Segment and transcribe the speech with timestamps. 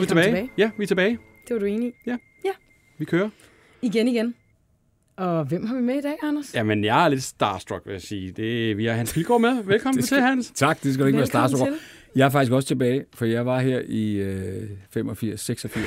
[0.00, 0.26] er vi tilbage.
[0.26, 0.50] tilbage.
[0.58, 1.18] Ja, vi er tilbage.
[1.48, 1.92] Det var du enig i?
[2.06, 2.16] Ja.
[2.44, 2.50] Ja.
[2.98, 3.28] Vi kører.
[3.82, 4.34] Igen, igen.
[5.16, 6.54] Og hvem har vi med i dag, Anders?
[6.54, 8.32] Jamen, jeg er lidt starstruck, vil jeg sige.
[8.32, 9.62] Det, vi har Hans Pilgaard med.
[9.64, 10.52] Velkommen skal, til, Hans.
[10.54, 11.72] Tak, det skal du ikke Velkommen være starstruck.
[12.16, 15.84] Jeg er faktisk også tilbage, for jeg var her i øh, 85, 86.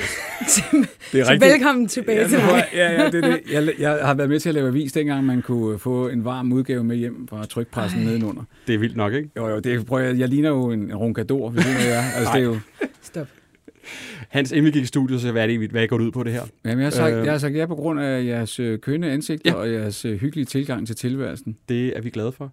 [1.12, 1.52] det er rigtigt.
[1.52, 2.64] velkommen tilbage ja, til dig.
[2.74, 3.40] Ja, ja, det det.
[3.52, 6.52] Jeg, jeg har været med til at lave avis, dengang man kunne få en varm
[6.52, 8.06] udgave med hjem fra trykpressen Ej.
[8.06, 8.42] nedenunder.
[8.66, 9.30] Det er vildt nok, ikke?
[9.36, 12.02] Jo, jo, det, prøver jeg, jeg ligner jo en, en runkador, hvis det er.
[12.16, 12.58] Altså, det er jo...
[13.02, 13.26] Stop.
[14.28, 16.32] Hans, inden vi gik i studiet, så hvad er det, hvad går ud på det
[16.32, 16.42] her?
[16.64, 19.10] Jamen, jeg har sagt, øh, jeg har sagt ja på grund af jeres øh, kønne
[19.10, 19.56] ansigter ja.
[19.56, 21.56] og jeres øh, hyggelige tilgang til tilværelsen.
[21.68, 22.52] Det er vi glade for.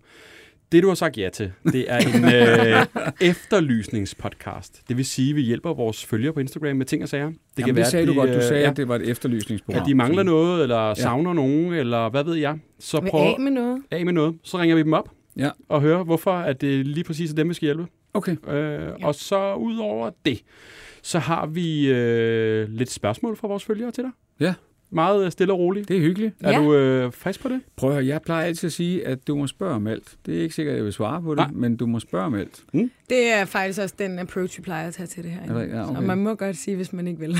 [0.72, 2.86] Det, du har sagt ja til, det er en øh,
[3.30, 4.82] efterlysningspodcast.
[4.90, 7.26] Det vil sige, at vi hjælper vores følgere på Instagram med ting og sager.
[7.26, 8.30] Det, Jamen, kan det være, sagde de, du godt.
[8.30, 9.82] Du sagde, ja, at det var et efterlysningsprogram.
[9.82, 11.34] At de mangler noget, eller savner ja.
[11.34, 12.60] nogen, eller hvad ved jeg.
[12.80, 13.82] Så prøv af med noget.
[13.92, 14.36] Af med noget.
[14.44, 15.50] Så ringer vi dem op ja.
[15.70, 17.86] og hører, hvorfor at det lige præcis er dem, vi skal hjælpe.
[18.14, 18.36] Okay.
[18.48, 19.08] Øh, ja.
[19.08, 20.42] Og så ud over det,
[21.02, 24.12] så har vi øh, lidt spørgsmål fra vores følgere til dig.
[24.40, 24.54] Ja.
[24.94, 25.88] Meget øh, stille og roligt.
[25.88, 26.36] Det er hyggeligt.
[26.40, 26.58] Er ja.
[26.58, 27.62] du øh, frisk på det?
[27.76, 30.16] Prøv at høre, jeg plejer altid at sige, at du må spørge om alt.
[30.26, 31.52] Det er ikke sikkert, at jeg vil svare på det, Nej.
[31.54, 32.64] men du må spørge om alt.
[32.74, 32.92] Mm.
[33.10, 35.54] Det er faktisk også den approach, vi plejer at tage til det her.
[35.54, 35.96] Det, ja, okay.
[35.96, 37.30] Så man må godt sige, hvis man ikke vil.
[37.32, 37.40] men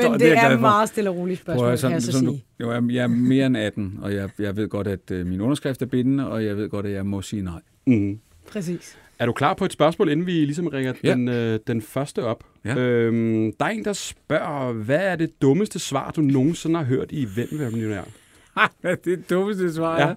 [0.00, 2.44] det, det er, er meget stille og roligt spørgsmål, høre, sådan, kan jeg så sige.
[2.60, 5.40] Du, jo, jeg er mere end 18, og jeg, jeg ved godt, at uh, min
[5.40, 7.60] underskrift er bindende, og jeg ved godt, at jeg må sige nej.
[7.86, 8.18] Mm.
[8.52, 8.98] Præcis.
[9.18, 11.12] Er du klar på et spørgsmål, inden vi ligesom ringer ja.
[11.12, 12.44] den, øh, den første op?
[12.64, 12.76] Ja.
[12.76, 17.12] Øhm, der er en, der spørger, hvad er det dummeste svar, du nogensinde har hørt
[17.12, 18.02] i Hvem vil millionær?
[19.04, 20.14] det dummeste svar, ja.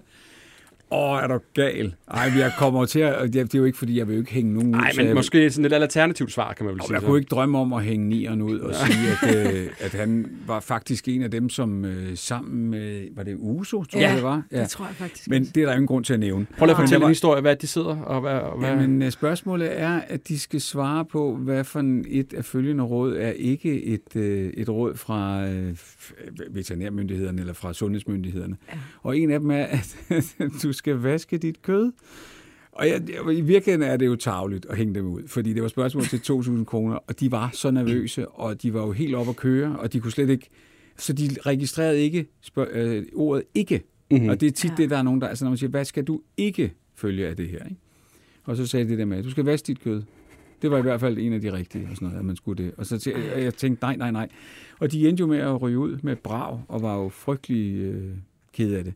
[0.90, 1.94] Åh, oh, er du gal?
[2.10, 3.32] Ej, jeg kommer til at...
[3.32, 5.64] Det er jo ikke, fordi jeg vil jo ikke hænge nogen Nej, men måske sådan
[5.64, 6.92] et alternativt svar, kan man vel sige.
[6.92, 7.06] Jeg så.
[7.06, 10.60] kunne ikke drømme om at hænge nieren ud og sige, at, øh, at han var
[10.60, 13.08] faktisk en af dem, som øh, sammen med...
[13.16, 14.42] Var det Uso, tror ja, jeg, det var?
[14.52, 15.28] Ja, det tror jeg faktisk.
[15.28, 16.46] Men det er der ingen grund til at nævne.
[16.58, 18.32] Prøv lige at fortælle en historie, hvad de sidder og hvad...
[18.32, 18.68] Og hvad...
[18.68, 22.84] Ja, men øh, spørgsmålet er, at de skal svare på, hvad for et af følgende
[22.84, 25.76] råd er ikke et, øh, et råd fra øh,
[26.50, 28.56] veterinærmyndighederne eller fra sundhedsmyndighederne.
[28.72, 28.78] Ja.
[29.02, 29.96] Og en af dem er, at
[30.62, 31.92] du skal vaske dit kød.
[32.72, 33.02] Og jeg,
[33.32, 36.16] i virkeligheden er det jo tageligt at hænge dem ud, fordi det var spørgsmål til
[36.16, 39.78] 2.000 kroner, og de var så nervøse, og de var jo helt op at køre,
[39.78, 40.48] og de kunne slet ikke...
[40.96, 43.82] Så de registrerede ikke spørg, øh, ordet ikke.
[44.10, 44.28] Mm-hmm.
[44.28, 44.74] Og det er tit ja.
[44.76, 45.28] det, der er nogen, der...
[45.28, 47.64] Altså når man siger, hvad skal du ikke følge af det her?
[47.64, 47.80] Ikke?
[48.44, 50.02] Og så sagde de det der med, du skal vaske dit kød.
[50.62, 52.64] Det var i hvert fald en af de rigtige, og sådan noget, at man skulle
[52.64, 52.74] det.
[52.76, 54.28] Og så jeg, jeg tænkte, nej, nej, nej.
[54.78, 58.10] Og de endte jo med at ryge ud med brav, og var jo frygtelig øh,
[58.52, 58.94] kede af det.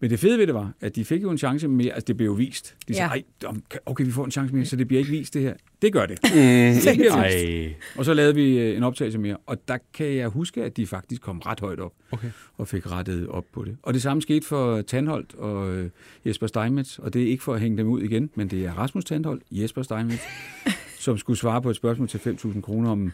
[0.00, 1.92] Men det fede ved det var, at de fik jo en chance mere.
[1.92, 2.76] Altså, det blev jo vist.
[2.88, 3.48] De sagde, ja.
[3.86, 5.54] okay, vi får en chance mere, så det bliver ikke vist, det her.
[5.82, 6.18] Det gør det.
[6.22, 6.30] Mm.
[6.84, 7.76] det bliver vist.
[7.96, 9.36] Og så lavede vi øh, en optagelse mere.
[9.46, 11.92] Og der kan jeg huske, at de faktisk kom ret højt op.
[12.10, 12.30] Okay.
[12.58, 13.76] Og fik rettet op på det.
[13.82, 15.90] Og det samme skete for Tandholt og øh,
[16.26, 16.98] Jesper Steinmetz.
[16.98, 19.42] Og det er ikke for at hænge dem ud igen, men det er Rasmus Tandholt,
[19.50, 20.22] Jesper Steinmetz,
[20.98, 23.12] som skulle svare på et spørgsmål til 5.000 kroner om,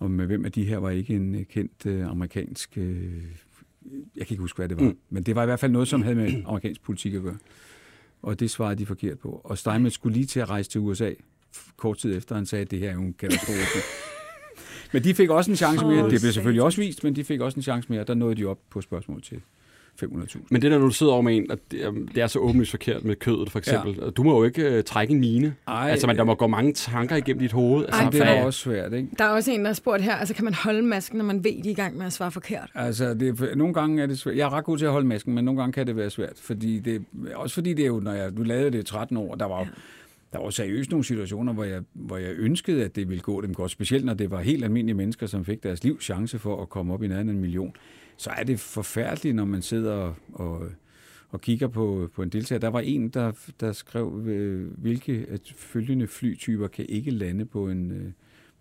[0.00, 3.06] om hvem af de her var ikke en øh, kendt øh, amerikansk øh,
[4.16, 4.84] jeg kan ikke huske, hvad det var.
[4.84, 4.96] Mm.
[5.10, 7.38] Men det var i hvert fald noget, som havde med amerikansk politik at gøre.
[8.22, 9.40] Og det svarede de forkert på.
[9.44, 11.10] Og Steinmetz skulle lige til at rejse til USA
[11.76, 13.78] kort tid efter, han sagde, at det her er jo en katastrofe.
[14.92, 16.10] men de fik også en chance mere.
[16.10, 18.04] Det blev selvfølgelig også vist, men de fik også en chance mere.
[18.04, 19.40] Der nåede de op på spørgsmål til
[20.02, 20.38] 500.000.
[20.50, 21.58] Men det der, når du sidder over med en, at
[22.14, 23.98] det er så åbenlyst forkert med kødet, for eksempel.
[24.02, 24.10] Ja.
[24.10, 25.54] Du må jo ikke uh, trække en mine.
[25.68, 27.84] Ej, altså, man, der må gå mange tanker igennem dit hoved.
[27.84, 29.08] Altså, Ej, det er også svært, ikke?
[29.18, 31.44] Der er også en, der har spurgt her, altså kan man holde masken, når man
[31.44, 32.70] ved, de er i gang med at svare forkert?
[32.74, 34.36] Altså, det, nogle gange er det svært.
[34.36, 36.36] Jeg er ret god til at holde masken, men nogle gange kan det være svært.
[36.36, 37.04] Fordi det,
[37.34, 39.60] også fordi det er jo, når jeg, du lavede det i 13 år, der var
[39.60, 39.66] ja.
[40.32, 43.54] Der var seriøst nogle situationer, hvor jeg, hvor jeg ønskede, at det ville gå dem
[43.54, 43.70] godt.
[43.70, 46.94] Specielt når det var helt almindelige mennesker, som fik deres liv chance for at komme
[46.94, 47.74] op i nærheden af en million
[48.22, 50.68] så er det forfærdeligt, når man sidder og, og,
[51.28, 52.58] og kigger på, på en deltager.
[52.58, 57.68] Der var en, der, der skrev, øh, hvilke at følgende flytyper kan ikke lande på
[57.68, 58.12] en øh,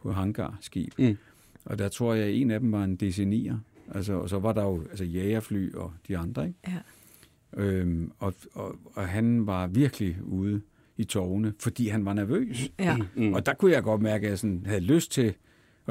[0.01, 0.93] på hangarskib.
[0.99, 1.17] Mm.
[1.65, 3.55] Og der tror jeg, at en af dem var en DC-9'er.
[3.95, 6.47] Altså, og så var der jo altså, jagerfly og de andre.
[6.47, 6.59] Ikke?
[6.67, 7.63] Ja.
[7.63, 10.61] Øhm, og, og, og han var virkelig ude
[10.97, 12.71] i tårne, fordi han var nervøs.
[12.79, 12.97] Ja.
[13.15, 13.33] Mm.
[13.33, 15.33] Og der kunne jeg godt mærke, at jeg sådan havde lyst til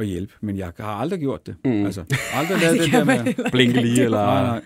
[0.01, 1.57] at hjælpe, men jeg har aldrig gjort det.
[1.65, 1.85] Mm.
[1.85, 2.05] Altså,
[2.39, 4.19] aldrig lavet det, det der med blinke lige, eller...
[4.19, 4.63] Nej, nej.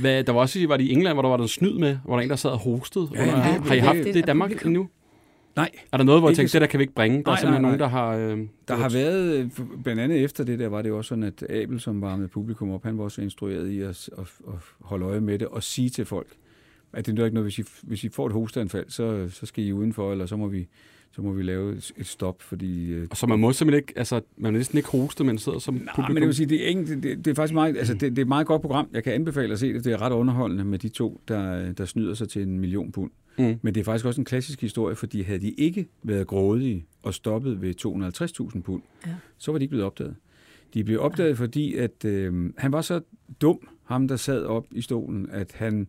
[0.00, 2.16] Hvad, der var også, var det i England, hvor der var noget snyd med, hvor
[2.16, 3.08] der en, der sad og hostede.
[3.14, 3.30] Ja, ja,
[3.60, 4.88] har I haft det i Danmark endnu?
[5.56, 5.70] Nej.
[5.92, 7.16] Er der noget, hvor jeg tænkte, det der kan vi ikke bringe?
[7.16, 7.78] Der nej, er simpelthen nej, nej.
[7.78, 8.16] nogen, der har...
[8.16, 9.50] Øh, der har været, øh,
[9.82, 12.28] blandt andet efter det der, var det jo også sådan, at Abel, som var med
[12.28, 15.62] publikum op, han var også instrueret i at, at, at holde øje med det og
[15.62, 16.28] sige til folk,
[16.92, 19.64] at det er ikke noget, hvis I, hvis I får et hosteanfald, så, så skal
[19.64, 20.68] I udenfor, eller så må vi
[21.12, 22.90] så må vi lave et stop, fordi...
[22.92, 25.58] Øh, og så man må simpelthen ikke, altså, man må næsten ikke hoste, man sidder
[25.58, 26.14] som Nej, publikum.
[26.14, 28.18] men det vil sige, det er, ikke, det, det, er faktisk meget, altså, det, det,
[28.18, 28.88] er et meget godt program.
[28.92, 29.84] Jeg kan anbefale at se det.
[29.84, 33.10] Det er ret underholdende med de to, der, der snyder sig til en million pund.
[33.38, 33.58] Mm.
[33.62, 37.14] Men det er faktisk også en klassisk historie, fordi havde de ikke været grådige og
[37.14, 37.74] stoppet ved
[38.54, 39.14] 250.000 pund, ja.
[39.38, 40.14] så var de ikke blevet opdaget.
[40.74, 43.00] De blev opdaget, fordi at øh, han var så
[43.40, 45.88] dum, ham der sad op i stolen, at han,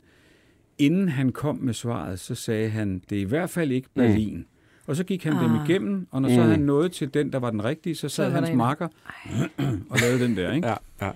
[0.78, 4.02] inden han kom med svaret, så sagde han, det er i hvert fald ikke mm.
[4.02, 4.38] Berlin.
[4.38, 4.46] Mm.
[4.88, 5.44] Og så gik han ah.
[5.44, 6.36] dem igennem, og når mm.
[6.36, 8.88] så han nåede til den, der var den rigtige, så sad så hans marker
[9.90, 10.54] og lavede den der.
[10.54, 10.68] Ikke?
[10.68, 11.12] Ja, ja.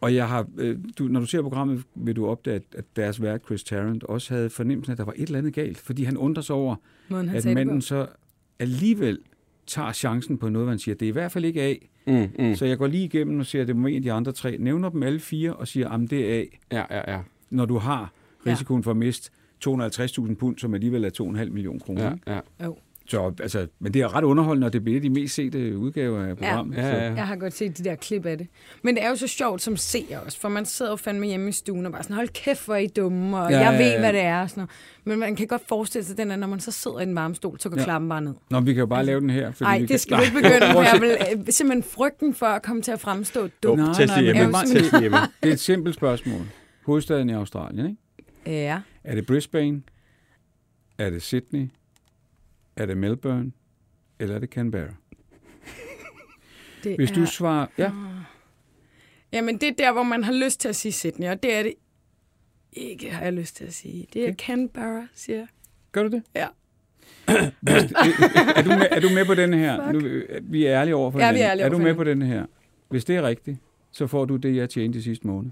[0.00, 3.40] Og jeg har, øh, du, når du ser programmet, vil du opdage, at deres vært,
[3.46, 6.42] Chris Tarrant, også havde fornemmelsen, at der var et eller andet galt, fordi han undrer
[6.42, 6.76] sig over,
[7.08, 8.06] Måden, at manden så
[8.58, 9.18] alligevel
[9.66, 11.74] tager chancen på noget, man siger, det er i hvert fald ikke A.
[12.06, 12.54] Mm, mm.
[12.54, 14.56] Så jeg går lige igennem og siger, det må en af de andre tre.
[14.58, 16.44] Nævner dem alle fire og siger, at det er A.
[16.72, 17.20] Ja, ja, ja.
[17.50, 18.12] Når du har
[18.46, 19.30] risikoen for at miste
[19.66, 22.16] 250.000 pund, som alligevel er 2,5 millioner kroner.
[22.26, 22.68] Ja, ja.
[22.68, 22.76] Oh.
[23.06, 26.36] Så, altså, men det er ret underholdende, og det bliver de mest sete udgaver af
[26.36, 26.76] programmet.
[26.76, 27.14] Ja, ja, ja.
[27.14, 28.46] Jeg har godt set de der klip af det.
[28.82, 31.48] Men det er jo så sjovt som seer også, for man sidder jo fandme hjemme
[31.48, 33.86] i stuen og bare sådan, hold kæft, hvor er I dumme, og ja, jeg ved,
[33.86, 33.98] ja, ja.
[33.98, 34.42] hvad det er.
[34.42, 34.70] Og sådan noget.
[35.04, 37.34] Men man kan godt forestille sig, den er, når man så sidder i en varme
[37.34, 37.84] stol, så går ja.
[37.84, 38.34] klappen bare ned.
[38.50, 39.52] Nå, vi kan jo bare altså, lave den her.
[39.60, 39.98] Nej, det kan...
[39.98, 43.00] skal vi ikke begynde, for jeg vil øh, simpelthen frygten for at komme til at
[43.00, 43.78] fremstå dum.
[43.78, 46.40] Nej, nej, nej, er et simpelt spørgsmål.
[46.86, 48.03] Hovedstaden i Australien, ikke?
[48.46, 48.80] Ja.
[49.04, 49.82] Er det Brisbane?
[50.98, 51.68] Er det Sydney?
[52.76, 53.52] Er det Melbourne?
[54.18, 54.94] eller er det Canberra?
[56.84, 57.14] Det Hvis er...
[57.14, 57.66] du svarer...
[57.78, 57.90] Ja.
[59.32, 61.62] Jamen, det er der, hvor man har lyst til at sige Sydney, og det er
[61.62, 61.74] det
[62.72, 64.06] ikke, har jeg lyst til at sige.
[64.12, 64.36] Det er okay.
[64.36, 65.46] Canberra, siger jeg.
[65.92, 66.22] Gør du det?
[66.34, 66.46] Ja.
[67.28, 69.92] er, du med, er du med på denne her?
[69.92, 70.00] Nu,
[70.42, 72.46] vi er ærlige over for ja, vi er, er du med på denne her?
[72.88, 73.58] Hvis det er rigtigt,
[73.90, 75.50] så får du det, jeg tjente i sidste måned.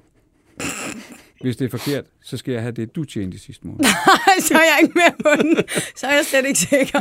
[1.42, 3.80] Hvis det er forkert, så skal jeg have det, du tjente i sidste måned.
[3.84, 5.56] Nej, så er jeg ikke med på den.
[5.96, 7.00] Så er jeg slet ikke sikker.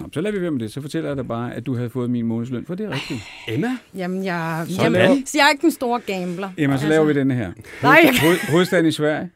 [0.00, 0.72] Nå, så lader vi være med det.
[0.72, 3.20] Så fortæller jeg dig bare, at du havde fået min månedsløn, for det er rigtigt.
[3.48, 3.78] Emma?
[3.94, 6.50] Jamen, jeg, jamen, så jeg er ikke den store gambler.
[6.56, 6.88] Emma, så altså.
[6.88, 7.52] laver vi denne her.
[7.82, 8.00] Nej.
[8.22, 9.30] Hoved, hovedstaden i Sverige?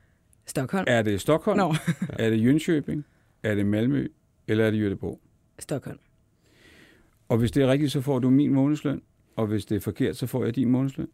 [0.47, 0.85] Stockholm.
[0.89, 1.59] Er det Stockholm?
[1.59, 1.75] No.
[2.09, 3.03] er det Jönköping?
[3.43, 4.07] Er det Malmø?
[4.49, 5.19] Eller er det Göteborg?
[5.59, 5.99] Stockholm.
[7.29, 9.03] Og hvis det er rigtigt, så får du min månedsløn.
[9.37, 11.09] Og hvis det er forkert, så får jeg din månedsløn.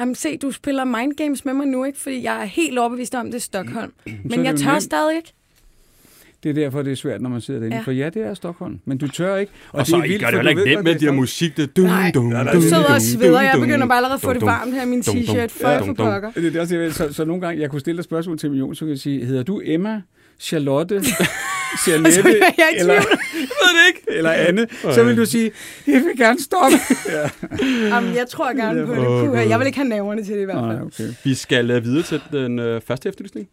[0.00, 1.98] Jamen se, du spiller mind games med mig nu, ikke?
[1.98, 3.92] Fordi jeg er helt overbevist om, det er Stockholm.
[4.24, 5.32] Men jeg tør stadig ikke.
[6.42, 7.76] Det er derfor, det er svært, når man sidder derinde.
[7.76, 7.82] Ja.
[7.82, 9.52] For ja, det er Stockholm, men du tør ikke.
[9.68, 11.56] Og, og det så er vildt, gør det heller ikke nemt med de her musik.
[11.56, 13.40] Det dum, Nej, dum, dum, du sidder og sveder.
[13.40, 15.48] Jeg begynder bare allerede at få det varmt her i min t-shirt.
[15.62, 16.30] Folk for pokker.
[16.30, 18.84] Det er også, så, så nogle gange, jeg kunne stille dig spørgsmål til million, så
[18.84, 20.02] kan jeg sige, hedder du Emma,
[20.38, 21.02] Charlotte,
[21.86, 22.20] Jeanette,
[22.78, 23.04] eller, jeg
[23.38, 24.02] ved det ikke.
[24.06, 25.50] eller Anne, så vil du sige,
[25.86, 26.76] jeg vil gerne stoppe.
[27.14, 27.30] ja.
[27.94, 29.04] Jamen, jeg tror gerne på det.
[29.04, 30.66] Puh, jeg vil ikke have naverne til det i hvert fald.
[30.66, 31.14] Nej, okay.
[31.24, 33.48] Vi skal uh, videre til den uh, første efterlysning.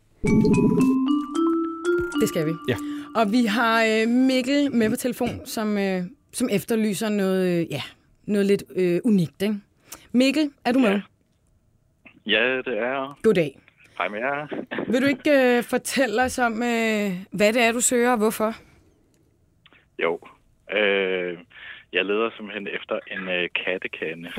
[2.21, 2.51] Det skal vi.
[2.67, 2.75] Ja.
[3.15, 6.03] Og vi har øh, Mikkel med på telefon, som, øh,
[6.33, 7.81] som efterlyser noget, øh, ja,
[8.25, 9.41] noget lidt øh, unikt.
[9.41, 9.55] Ikke?
[10.11, 11.01] Mikkel, er du med?
[12.25, 13.13] Ja, det er jeg.
[13.23, 13.59] Goddag.
[13.97, 14.47] Hej med jer.
[14.91, 18.51] Vil du ikke øh, fortælle os om, øh, hvad det er, du søger, og hvorfor?
[20.03, 20.19] Jo.
[20.71, 21.37] Øh,
[21.93, 24.31] jeg leder simpelthen efter en øh, kattekande,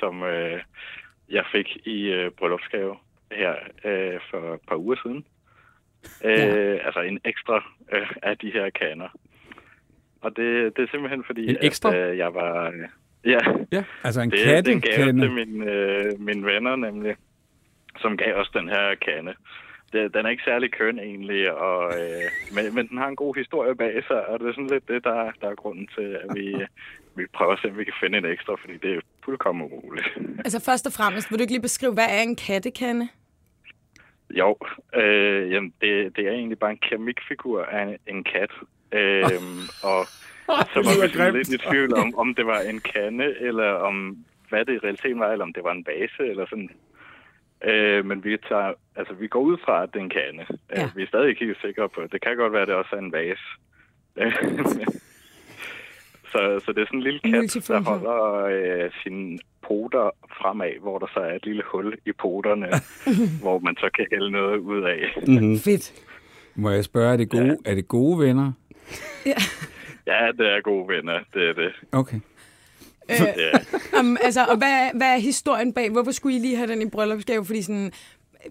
[0.00, 0.60] som øh,
[1.28, 2.96] jeg fik i øh, bryllupsgave
[3.32, 3.54] her
[3.84, 5.26] øh, for et par uger siden.
[6.24, 6.56] Ja.
[6.56, 7.56] Øh, altså en ekstra
[7.92, 9.08] øh, af de her kaner.
[10.20, 11.94] Og det, det er simpelthen fordi, en ekstra?
[11.94, 12.68] at øh, jeg var...
[12.68, 12.88] Øh,
[13.24, 13.38] ja,
[13.72, 17.16] ja, altså en det, katte det gav til mine, øh, mine venner nemlig,
[17.98, 19.34] som gav os den her kane.
[19.92, 23.34] Det, den er ikke særlig køn egentlig, og, øh, men, men den har en god
[23.34, 26.34] historie bag sig, og det er sådan lidt det, der, der er grunden til, at
[26.34, 26.66] vi,
[27.16, 30.06] vi prøver at se, om vi kan finde en ekstra, fordi det er fuldkommen umuligt.
[30.38, 33.08] Altså først og fremmest, vil du ikke lige beskrive, hvad er en kattekande?
[34.30, 34.56] Jo,
[34.94, 38.50] øh, jamen, det, det er egentlig bare en keramikfigur af en kat.
[38.92, 39.22] Øh,
[39.90, 40.06] og
[40.46, 44.24] så var vi sådan lidt i tvivl om, om det var en kande, eller om
[44.48, 46.70] hvad det i realiteten var, eller om det var en vase, eller sådan.
[47.64, 50.46] Øh, men vi, tager, altså, vi går ud fra, at det er en kande.
[50.50, 50.90] Øh, ja.
[50.96, 53.00] Vi er stadig ikke helt sikre på, det kan godt være, at det også er
[53.00, 53.48] en vase.
[56.32, 60.98] så, så det er sådan en lille kat, der holder øh, sin poter fremad, hvor
[60.98, 62.68] der så er et lille hul i poterne,
[63.42, 65.00] hvor man så kan hælde noget ud af.
[65.26, 65.58] Mm-hmm.
[65.58, 65.92] Fedt.
[66.54, 67.70] Må jeg spørge, er det gode, ja.
[67.70, 68.52] er det gode venner?
[69.26, 69.40] Ja.
[70.06, 71.72] ja, det er gode venner, det er det.
[71.92, 72.20] Okay.
[73.10, 75.90] Øh, um, altså, og hvad, hvad er historien bag?
[75.90, 77.44] Hvorfor skulle I lige have den i bryllupsgave?
[77.44, 77.92] Fordi sådan,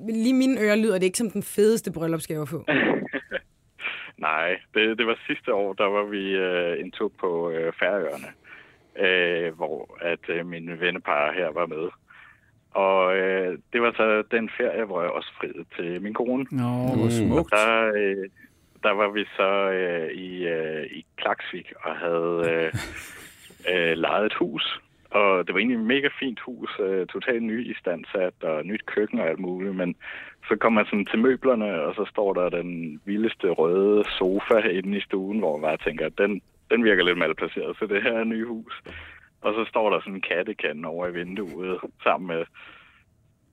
[0.10, 2.66] lige mine ører lyder det ikke som den fedeste bryllupsgave at få.
[4.28, 8.28] Nej, det, det var sidste år, der var vi øh, en tur på øh, Færøerne
[9.00, 11.90] øh, hvor at øh, mine vennepar her var med.
[12.72, 16.46] Og øh, det var så den ferie, hvor jeg også friede til min kone.
[16.52, 17.54] Nå, hvor smukt.
[17.54, 18.30] Og der, øh,
[18.84, 22.74] der var vi så øh, i, øh, i Klaksvik og havde øh,
[23.70, 24.80] øh, lejet et hus.
[25.12, 27.76] Og det var egentlig et mega fint hus, øh, totalt ny i
[28.42, 29.76] og nyt køkken og alt muligt.
[29.76, 29.96] Men
[30.48, 34.98] så kom man sådan til møblerne, og så står der den vildeste røde sofa inde
[34.98, 36.42] i stuen, hvor man bare tænker, at den,
[36.72, 38.82] den virker lidt malplaceret, så det her er et hus.
[39.42, 42.46] Og så står der sådan en kattekande over i vinduet sammen med...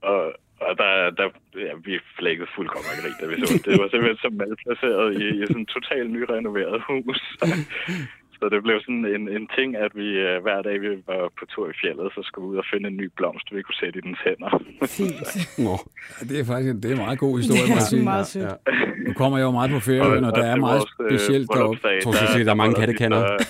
[0.01, 3.65] Og, og der, der ja, vi flækkede fuldkommen grin, da vi så det.
[3.65, 7.21] Det var simpelthen så malplaceret i, i sådan et totalt nyrenoveret hus.
[8.39, 11.45] Så det blev sådan en, en ting, at vi uh, hver dag, vi var på
[11.53, 13.99] tur i fjellet, så skulle vi ud og finde en ny blomst, vi kunne sætte
[13.99, 14.51] i dens hænder.
[14.97, 15.21] Fint.
[15.65, 15.75] Nå.
[16.29, 17.61] Det er faktisk en, det er en meget god historie.
[17.61, 18.03] Det er sige.
[18.03, 18.43] meget sødt.
[18.43, 18.73] Ja.
[19.07, 21.87] Nu kommer jeg jo meget på ferie, og der er meget vores, øh, specielt deroppe.
[21.87, 23.45] Jeg tror, sige, der er mange så-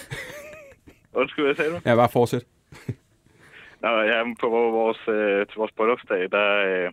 [1.14, 1.78] Undskyld, hvad sagde du?
[1.86, 2.44] Ja, bare fortsæt.
[3.84, 4.48] Nå, ja, på
[4.80, 6.88] vores, øh, til vores bryllupsdag, der, øh,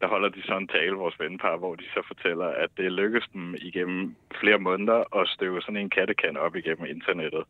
[0.00, 3.28] der holder de sådan en tale, vores vennepar, hvor de så fortæller, at det lykkedes
[3.32, 7.44] dem igennem flere måneder at støve sådan en kattekan op igennem internettet.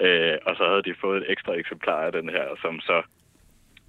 [0.00, 3.02] Øh, og så havde de fået et ekstra eksemplar af den her, som så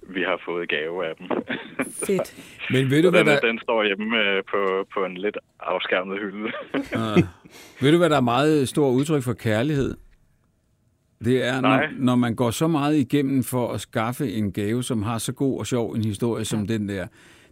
[0.02, 1.26] vi har fået i gave af dem.
[2.06, 2.28] Fedt.
[2.70, 5.38] Men ved du, Så hvad den, der, den står hjemme øh, på, på en lidt
[5.60, 6.52] afskærmet hylde.
[6.74, 7.22] uh,
[7.82, 9.96] ved du, hvad der er meget stor udtryk for kærlighed?
[11.24, 11.88] Det er, når, Nej.
[11.98, 15.58] når man går så meget igennem for at skaffe en gave, som har så god
[15.58, 17.06] og sjov en historie som den der.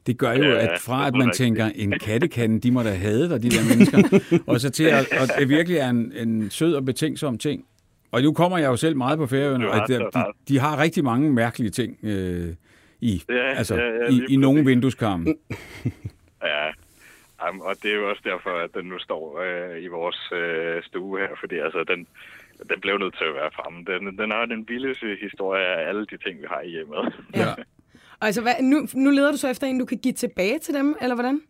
[0.06, 3.42] Det gør jo, at fra at man tænker, en kattekande, de må da have dig,
[3.42, 3.98] de der mennesker,
[4.46, 7.64] og så til at, at det virkelig er en, en sød og betænksom ting.
[8.12, 11.04] Og nu kommer jeg jo selv meget på færøerne, og de, de, de har rigtig
[11.04, 12.54] mange mærkelige ting øh,
[13.00, 15.26] i, Ja, altså, ja, ja, i, i nogle vindueskarme.
[16.42, 16.70] Ja,
[17.44, 20.82] Jamen, og det er jo også derfor, at den nu står øh, i vores øh,
[20.82, 22.06] stue her, fordi altså, den,
[22.70, 23.84] den blev nødt til at være fremme.
[23.84, 27.14] Den, den har den vildeste historie af alle de ting, vi har i hjemmet.
[27.34, 27.54] Ja.
[28.20, 30.96] Altså, hvad, nu, nu leder du så efter en, du kan give tilbage til dem,
[31.00, 31.40] eller hvordan?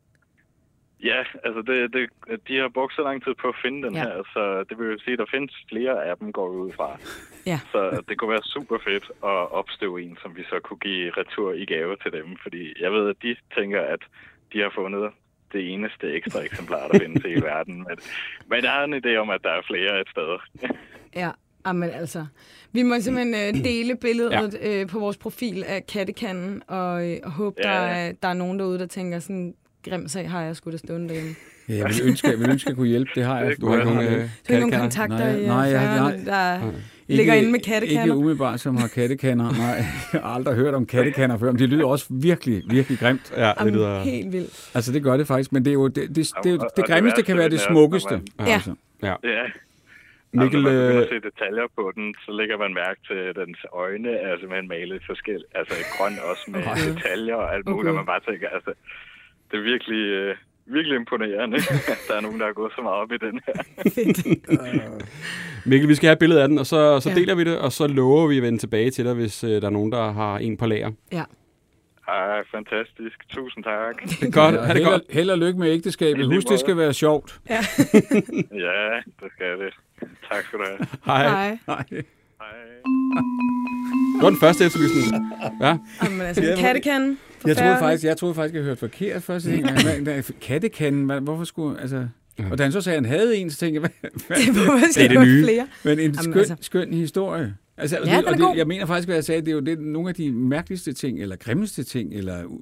[1.04, 2.10] Ja, altså det, det,
[2.48, 4.02] de har brugt så lang tid på at finde den Ja.
[4.02, 6.98] her, så det vil jo sige, at der findes flere af dem, går ud fra.
[7.46, 7.60] Ja.
[7.72, 11.52] Så det kunne være super fedt at opstøve en, som vi så kunne give retur
[11.52, 14.00] i gave til dem, fordi jeg ved, at de tænker, at
[14.52, 15.10] de har fundet
[15.52, 17.76] det eneste ekstra eksemplar, der findes i verden.
[17.78, 17.98] Men,
[18.50, 20.38] men der er en idé om, at der er flere et sted.
[21.14, 21.30] Ja,
[21.66, 22.26] Jamen altså.
[22.72, 24.80] Vi må simpelthen øh, dele billedet ja.
[24.80, 27.70] øh, på vores profil af kattekanden, og, øh, og håbe, ja.
[27.72, 27.78] Ja.
[27.80, 29.54] der, er, der er nogen derude, der tænker sådan,
[29.90, 31.34] grim sag har jeg sgu da stående derhjemme.
[31.68, 33.10] Ja, jeg vil ønske, jeg vil ønske, at jeg kunne hjælpe.
[33.14, 33.50] Det har jeg.
[33.50, 35.18] Det Du har ikke nogen øh, øh, Du har ikke nogen kattekanner?
[35.18, 36.60] kontakter Nej, i nej, jeg- nej.
[36.60, 36.72] der
[37.06, 38.14] ligger inde med Ikke kattekander?
[38.14, 39.50] umiddelbart, som har kattekander.
[39.52, 39.66] Nej,
[40.12, 43.32] jeg har aldrig hørt om kattekander før, men det lyder også virkelig, virkelig grimt.
[43.36, 44.00] Ja, det Jamen, lyder...
[44.02, 44.70] helt vildt.
[44.74, 46.84] Altså, det gør det faktisk, men det er jo det, det, det, det, det det
[46.86, 48.20] grimmeste kan være det smukkeste.
[48.40, 48.44] Ja.
[48.44, 48.74] Altså.
[49.02, 49.14] Ja.
[50.32, 53.36] Mikkel, Mikkel, når man øh, se detaljer på den, så lægger man mærke til, at
[53.42, 55.42] dens øjne er simpelthen malet forskel.
[55.54, 56.88] Altså grøn også med Okay.
[56.88, 57.72] detaljer og alt Okay.
[57.74, 58.72] muligt, og man bare tænker, altså,
[59.50, 60.34] det er virkelig, øh,
[60.76, 61.56] virkelig imponerende,
[61.94, 63.56] at der er nogen, der har gået så meget op i den her.
[65.66, 67.14] Mikkel, vi skal have et billede af den, og så, så Ja.
[67.14, 69.66] deler vi det, og så lover vi at vende tilbage til dig, hvis øh, der
[69.66, 70.90] er nogen, der har en på lager.
[71.12, 71.22] Ja.
[72.08, 73.18] Ej, fantastisk.
[73.28, 73.96] Tusind tak.
[74.20, 74.54] Det er godt.
[74.54, 75.02] Ja, det held, godt.
[75.10, 76.26] held og lykke med ægteskabet.
[76.26, 76.58] Husk, det måde.
[76.60, 77.40] skal være sjovt.
[77.50, 77.54] ja.
[78.66, 79.72] Ja, det skal det.
[80.32, 80.78] Tak skal du have.
[81.06, 81.28] Hej.
[81.28, 81.58] Hej.
[81.66, 81.84] Hej.
[84.16, 85.24] Det var den første efterlysning.
[85.60, 85.76] Ja.
[86.04, 87.16] Jamen, altså, Ja, en kattekande.
[87.40, 89.46] for Jeg troede faktisk, jeg troede faktisk, jeg hørte forkert først.
[89.46, 91.80] Jeg tænkte, hvad- hvad- Kattekanden, hvorfor skulle...
[91.80, 92.08] Altså,
[92.50, 94.36] og da han så sagde, at han havde en, så tænkte jeg, hvad, hvad,
[94.86, 95.44] Det Det er det nye.
[95.44, 95.66] flere.
[95.84, 96.56] Men en Jamen, skøn, altså.
[96.60, 97.54] skøn historie.
[97.78, 99.60] Altså, Ja, det, er og det, jeg mener faktisk, hvad jeg sagde, det er jo
[99.60, 102.60] det, nogle af de mærkeligste ting, eller grimmeste ting, eller uh,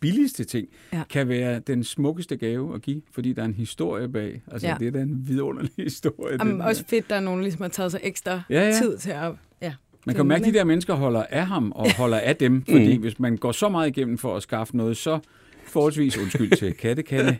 [0.00, 1.02] billigste ting, Ja.
[1.10, 4.42] kan være den smukkeste gave at give, fordi der er en historie bag.
[4.52, 4.76] Altså, Ja.
[4.80, 6.36] det er da en vidunderlig historie.
[6.40, 6.64] Jamen, der.
[6.64, 8.72] også fedt, der er nogen, der ligesom har taget sig ekstra Ja, ja.
[8.72, 9.32] tid til at...
[9.62, 9.72] Ja.
[10.06, 12.96] Man kan mærke, at de der mennesker holder af ham, og holder af dem, fordi
[12.96, 15.18] hvis man går så meget igennem for at skaffe noget, så
[15.66, 17.36] forholdsvis undskyld til kattekande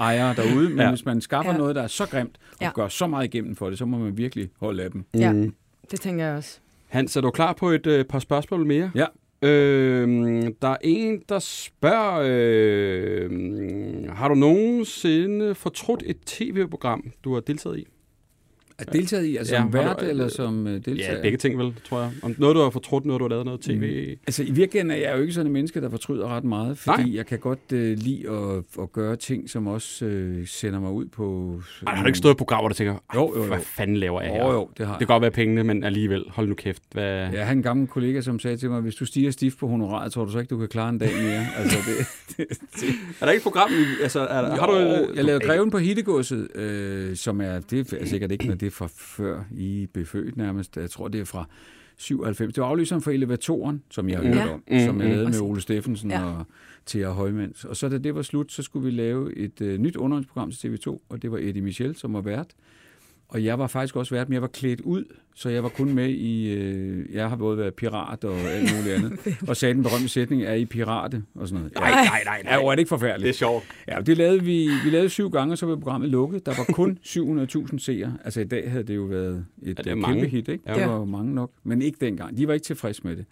[0.00, 0.88] ejere derude, men Ja.
[0.88, 1.58] hvis man skaffer Ja.
[1.58, 2.70] noget, der er så grimt, og ja.
[2.74, 5.04] gør så meget igennem for det, så må man virkelig holde af dem.
[5.14, 5.54] Ja, Mm.
[5.90, 6.58] Det tænker jeg også.
[6.88, 8.90] Hans, er du klar på et øh, par spørgsmål mere?
[8.94, 9.06] Ja.
[9.42, 13.30] Øhm, der er en, der spørger, øh,
[14.08, 17.86] har du nogensinde fortrudt et tv-program, du har deltaget i?
[18.78, 21.14] Er deltaget i, altså Ja, som har du- vært eller som uh, deltager?
[21.16, 22.10] Ja, begge ting vel, tror jeg.
[22.22, 24.06] Om noget, du har fortrudt, noget, du har lavet noget tv.
[24.10, 24.18] Mm.
[24.26, 27.02] Altså i virkeligheden er jeg jo ikke sådan en menneske, der fortryder ret meget, fordi
[27.02, 27.16] Nej.
[27.16, 31.04] Jeg kan godt uh, lide at, at gøre ting, som også uh, sender mig ud
[31.06, 31.56] på...
[31.86, 33.48] Ej, har du ikke stået i et program, hvor du tænker, Jo, jo, jo.
[33.48, 34.44] hvad fanden laver jeg her?
[34.46, 36.82] Jo, jo, det har Det kan godt være pengene, men alligevel, hold nu kæft.
[36.92, 37.04] Hvad...
[37.04, 37.30] jeg.
[37.34, 40.12] Jeg har en gammel kollega, som sagde til mig, hvis du stiger stift på honoraret,
[40.12, 41.46] tror du så ikke, du kan klare en dag mere?
[41.58, 42.06] Altså, det,
[42.36, 42.88] det, det,
[43.20, 43.70] Er der ikke et program,
[44.02, 44.76] altså, er der, har du...
[45.14, 48.70] jeg lavede Greven på Hittegodset, øh, som er, det er sikkert ikke, når det er
[48.70, 50.76] fra før I blev født nærmest.
[50.76, 51.44] Jeg tror, det er fra
[51.96, 52.54] 97.
[52.54, 54.52] Det var afløseren for Elevatoren, som jeg har hørt Ja.
[54.54, 55.12] om, Mm, som jeg mm.
[55.14, 56.24] lavede med Ole Steffensen Ja.
[56.24, 56.46] og
[56.86, 57.64] Thea Højmands.
[57.64, 60.68] Og så da det var slut, så skulle vi lave et øh, nyt underholdningsprogram til
[60.68, 62.46] TV2, og det var Eddie Michel, som var vært.
[63.28, 65.04] Og jeg var faktisk også vært, men jeg var klædt ud,
[65.34, 66.52] så jeg var kun med i...
[66.52, 69.18] Øh, jeg har både været pirat og alt muligt andet.
[69.48, 71.22] og sagde den berømte sætning, er I pirate?
[71.34, 71.74] Og sådan noget.
[71.74, 73.22] Nej, nej, nej, Ja, hvor er det ikke forfærdeligt?
[73.22, 73.64] Det er sjovt.
[73.88, 76.46] Ja, det lavede vi, vi lavede syv gange, og så var programmet lukket.
[76.46, 76.98] Der var kun
[77.72, 78.18] 700.000 seere.
[78.24, 80.26] Altså i dag havde det jo været et Ja, det er ja, kæmpe mange.
[80.26, 80.64] hit, ikke?
[80.66, 80.74] Ja.
[80.74, 82.36] Det var jo mange nok, men ikke dengang.
[82.38, 83.24] De var ikke tilfredse med det.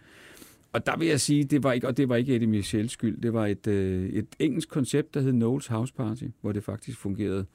[0.73, 3.21] Og der vil jeg sige, det var ikke, og det var ikke Eddie Michels skyld.
[3.21, 6.99] Det var et, øh, et engelsk koncept, der hed Noel's House Party, hvor det faktisk
[6.99, 7.47] fungerede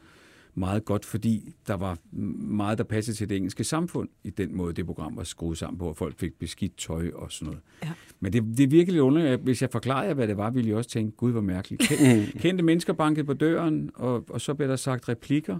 [0.55, 4.73] meget godt, fordi der var meget, der passede til det engelske samfund i den måde,
[4.73, 7.61] det program var skruet sammen på, og folk fik beskidt tøj og sådan noget.
[7.83, 7.91] Ja.
[8.19, 9.41] Men det, det er virkelig underligt.
[9.41, 11.81] Hvis jeg forklarer jer, hvad det var, ville I også tænke, gud, hvor mærkeligt.
[11.81, 15.57] Kend, kendte mennesker bankede på døren, og, og så blev der sagt replikker.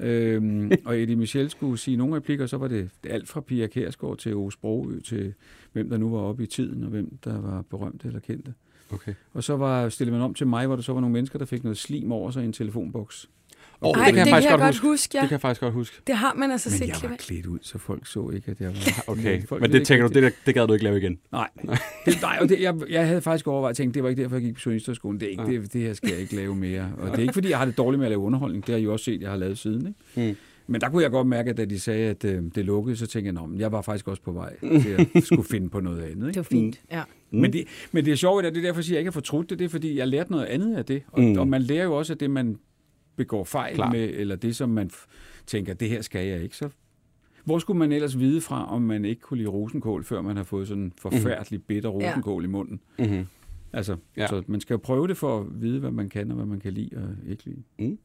[0.00, 4.18] Øhm, og Eddie Michel skulle sige nogle replikker, så var det alt fra Pia Kærsgaard
[4.18, 5.34] til Ove Sprogø, til
[5.72, 8.54] hvem der nu var oppe i tiden, og hvem der var berømte eller kendte.
[8.92, 9.14] Okay.
[9.32, 11.46] Og så var, stillede man om til mig, hvor der så var nogle mennesker, der
[11.46, 13.30] fik noget slim over sig i en telefonboks.
[13.80, 15.20] Oh, Ej, det, det kan jeg godt huske, ja.
[15.20, 15.96] Det kan jeg faktisk godt huske.
[16.06, 18.50] Det har man altså Men set jeg klip var klædt ud, så folk så ikke,
[18.50, 19.04] at jeg var...
[19.12, 21.18] Okay, folk men det tænker ikke du, det, der, det gad du ikke lave igen?
[21.32, 21.48] Nej,
[22.06, 24.36] det, nej og det, jeg, jeg havde faktisk overvejet at tænke, det var ikke derfor,
[24.36, 25.20] jeg gik på journalisterskolen.
[25.20, 25.52] Det, er ikke, Nej.
[25.52, 26.92] det, det her skal jeg ikke lave mere.
[26.98, 28.66] Og det er ikke, fordi jeg har det dårligt med at lave underholdning.
[28.66, 29.86] Det har I jo også set, jeg har lavet siden.
[30.16, 30.30] Ikke?
[30.30, 30.36] Mm.
[30.66, 33.06] Men der kunne jeg godt mærke, at da de sagde, at øh, det lukkede, så
[33.06, 36.02] tænkte jeg, at jeg var faktisk også på vej til at skulle finde på noget
[36.02, 36.20] andet.
[36.20, 36.36] Det Ikke?
[36.38, 37.02] var fint, ja.
[37.30, 37.38] Mm.
[37.40, 39.50] Men, det, men det er sjovt, at det er derfor, at jeg ikke har fortrudt
[39.50, 39.58] det.
[39.58, 41.02] Det er, fordi jeg lærte noget andet af det.
[41.12, 41.28] Og, Mm.
[41.28, 41.38] mm.
[41.38, 42.58] og man lærer jo også af det, man
[43.16, 43.92] begår fejl Klart.
[43.92, 44.90] med, eller det, som man
[45.46, 46.56] tænker, det her skal jeg ikke.
[46.56, 46.68] Så
[47.44, 50.44] hvor skulle man ellers vide fra, om man ikke kunne lide rosenkål, før man har
[50.44, 52.48] fået sådan en forfærdelig bitter rosenkål ja.
[52.48, 52.80] i munden?
[52.98, 53.26] Mm-hmm.
[53.72, 54.22] Altså, Ja.
[54.22, 54.26] ja.
[54.26, 56.60] så man skal jo prøve det for at vide, hvad man kan, og hvad man
[56.60, 57.44] kan lide og ikke
[57.78, 57.98] lide.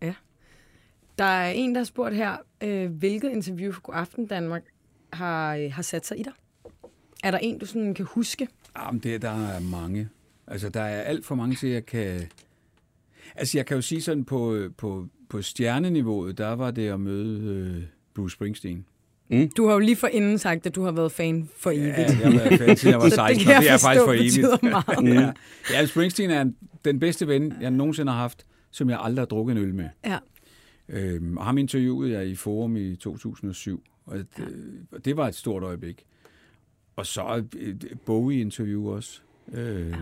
[1.17, 4.63] Der er en, der har spurgt her, øh, hvilket interview for God Aften Danmark
[5.13, 6.33] har, øh, har sat sig i dig?
[7.23, 8.47] Er der en, du sådan kan huske?
[8.77, 10.09] Jamen, det, der er mange.
[10.47, 12.21] Altså, der er alt for mange til, at jeg kan...
[13.35, 17.41] Altså, jeg kan jo sige sådan, på, på, på stjerneniveauet, der var det at møde
[17.43, 17.83] øh,
[18.15, 18.85] Bruce Springsteen.
[19.57, 21.97] Du har jo lige forinden sagt, at du har været fan for evigt.
[21.97, 23.71] Ja, jeg har været fan, siden jeg var Så 16, det kan og det er
[23.71, 24.63] jeg faktisk for evigt.
[24.63, 25.15] meget.
[25.71, 25.79] ja.
[25.79, 26.51] ja, Springsteen er
[26.85, 29.89] den bedste ven, jeg nogensinde har haft, som jeg aldrig har drukket en øl med.
[30.05, 30.17] Ja.
[30.89, 34.97] Øhm, og ham interviewede jeg i Forum i 2007, og det, ja.
[35.05, 36.05] det var et stort øjeblik.
[36.95, 39.21] Og så et Bowie-interview også.
[39.53, 39.97] Øhm, ja.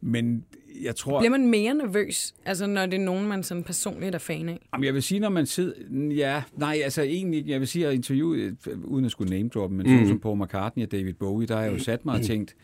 [0.00, 0.44] Men
[0.82, 1.20] jeg tror...
[1.20, 4.68] Bliver man mere nervøs, altså når det er nogen, man sådan personligt er fan af?
[4.72, 5.72] Jamen, jeg vil sige, når man sidder...
[6.14, 10.00] Ja, nej, altså egentlig, jeg vil sige, at interviewet, uden at skulle name droppe, men
[10.00, 10.08] mm.
[10.08, 12.56] som Paul McCartney og David Bowie, der har jeg jo sat mig og tænkt,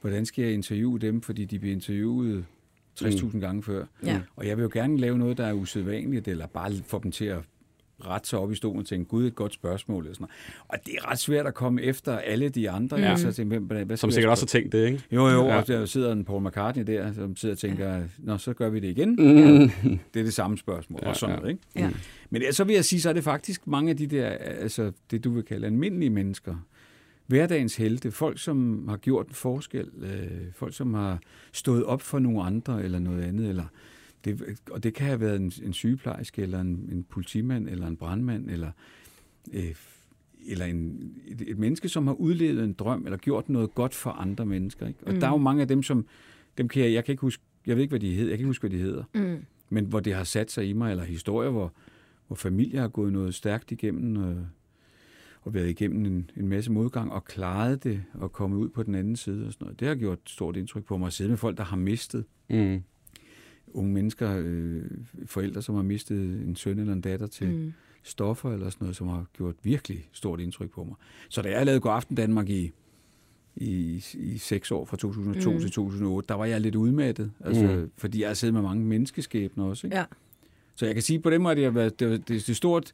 [0.00, 2.44] hvordan skal jeg interviewe dem, fordi de bliver interviewet
[3.00, 3.84] 60.000 gange før.
[4.04, 4.20] Ja.
[4.36, 7.24] Og jeg vil jo gerne lave noget, der er usædvanligt, eller bare få dem til
[7.24, 7.38] at
[8.00, 10.02] rette sig op i stolen og tænke, gud, et godt spørgsmål.
[10.04, 10.64] Eller sådan noget.
[10.68, 12.96] Og det er ret svært at komme efter alle de andre.
[12.96, 13.10] Ja.
[13.10, 15.02] Altså, tænke, hvad skal Som sikkert også har tænkt det, ikke?
[15.12, 15.56] Jo, jo, Ja.
[15.56, 18.80] og der sidder en Paul McCartney der, som sidder og tænker, nå, så gør vi
[18.80, 19.08] det igen.
[19.10, 19.68] Mm.
[20.14, 21.40] Det er det samme spørgsmål, Ja, og sådan ja.
[21.40, 21.62] noget, ikke?
[21.76, 21.90] Ja.
[22.30, 24.92] Men ja, så vil jeg sige, så er det faktisk mange af de der, altså
[25.10, 26.54] det du vil kalde almindelige mennesker,
[27.26, 31.18] hverdagens helte, folk som har gjort en forskel, øh, folk som har
[31.52, 33.64] stået op for nogle andre eller noget andet, eller
[34.24, 37.96] det, og det kan have været en, en sygeplejerske, eller en, en politimand, eller en
[37.96, 38.70] brandmand, eller,
[39.52, 39.74] øh,
[40.48, 44.10] eller en, et, et menneske, som har udlevet en drøm, eller gjort noget godt for
[44.10, 44.86] andre mennesker.
[44.86, 45.00] Ikke?
[45.06, 45.20] Og mm.
[45.20, 46.06] der er jo mange af dem, som,
[46.58, 48.42] dem kan jeg, jeg kan ikke huske, jeg ved ikke, hvad de hedder, jeg kan
[48.44, 49.44] ikke huske, hvad de hedder, Mm.
[49.68, 51.72] men hvor det har sat sig i mig, eller historier, hvor,
[52.26, 54.36] hvor familier har gået noget stærkt igennem, øh,
[55.42, 58.94] og været igennem en, en masse modgang, og klaret det, og kommet ud på den
[58.94, 59.80] anden side og sådan noget.
[59.80, 62.24] Det har gjort et stort indtryk på mig at sidde med folk, der har mistet
[62.50, 62.82] Mm.
[63.76, 64.82] Unge mennesker, øh,
[65.26, 67.72] forældre, som har mistet en søn eller en datter til mm.
[68.02, 70.94] stoffer eller sådan noget, som har gjort virkelig stort indtryk på mig.
[71.28, 72.72] Så da jeg lavede God Aften Danmark i,
[73.56, 75.60] i, i seks år, fra 2002 mm.
[75.60, 77.68] til 2008, der var jeg lidt udmattet, altså, Mm.
[77.68, 77.90] mm.
[77.96, 79.86] fordi jeg har siddet med mange menneskeskæbner også.
[79.86, 79.96] Ikke?
[79.96, 80.04] Ja.
[80.74, 82.54] Så jeg kan sige på den måde, at det, har været, det, det, det er
[82.54, 82.92] stort,